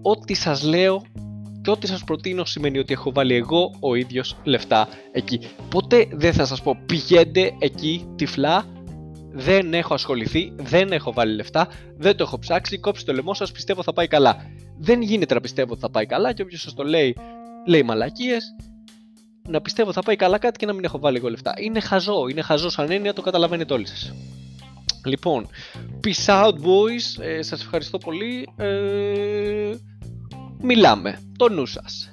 ό,τι 0.03 0.35
σας 0.35 0.63
λέω 0.63 1.03
και 1.63 1.71
ό,τι 1.71 1.87
σας 1.87 2.05
προτείνω 2.05 2.45
σημαίνει 2.45 2.79
ότι 2.79 2.93
έχω 2.93 3.13
βάλει 3.13 3.35
εγώ 3.35 3.75
ο 3.81 3.95
ίδιος 3.95 4.37
λεφτά 4.45 4.89
εκεί. 5.13 5.41
Ποτέ 5.69 6.07
δεν 6.13 6.33
θα 6.33 6.45
σας 6.45 6.63
πω 6.63 6.77
πηγαίνετε 6.87 7.55
εκεί 7.59 8.07
τυφλά, 8.17 8.65
δεν 9.33 9.75
έχω 9.75 9.95
ασχοληθεί, 9.95 10.53
δεν 10.57 10.93
έχω 10.93 11.13
βάλει 11.13 11.35
λεφτά, 11.35 11.69
δεν 11.97 12.17
το 12.17 12.23
έχω 12.23 12.39
ψάξει, 12.39 12.79
κόψτε 12.79 13.11
το 13.11 13.17
λαιμό 13.17 13.35
σας, 13.35 13.53
πιστεύω 13.53 13.83
θα 13.83 13.93
πάει 13.93 14.09
καλά. 14.09 14.37
Δεν 14.79 15.03
γίνεται 15.03 15.35
να 15.35 15.41
πιστεύω 15.41 15.73
ότι 15.73 15.81
θα 15.81 15.91
πάει 15.91 16.07
καλά 16.07 16.33
και 16.33 16.43
όποιος 16.43 16.61
σας 16.61 16.75
το 16.75 16.83
λέει, 16.83 17.17
λέει 17.67 17.83
μαλακίες 17.83 18.55
να 19.49 19.61
πιστεύω 19.61 19.93
θα 19.93 20.03
πάει 20.03 20.17
καλά 20.17 20.39
κάτι 20.39 20.59
και 20.59 20.67
να 20.67 20.73
μην 20.73 20.85
έχω 20.85 20.99
βάλει 20.99 21.17
εγώ 21.17 21.29
λεφτά. 21.29 21.55
Είναι 21.59 21.81
χαζό, 21.81 22.29
είναι 22.29 22.43
χαζό 22.43 22.69
σαν 22.69 22.91
έννοια, 22.91 23.13
το 23.13 23.23
καταλαβαίνετε 23.23 23.75
όλοι 23.75 23.87
σας. 23.87 24.15
Λοιπόν, 25.05 25.49
peace 26.05 26.45
out 26.45 26.53
boys, 26.53 27.23
ε, 27.25 27.43
σας 27.43 27.61
ευχαριστώ 27.61 27.99
πολύ. 27.99 28.49
Ε, 28.57 29.75
μιλάμε, 30.61 31.19
το 31.37 31.49
νου 31.49 31.67
σας. 31.67 32.13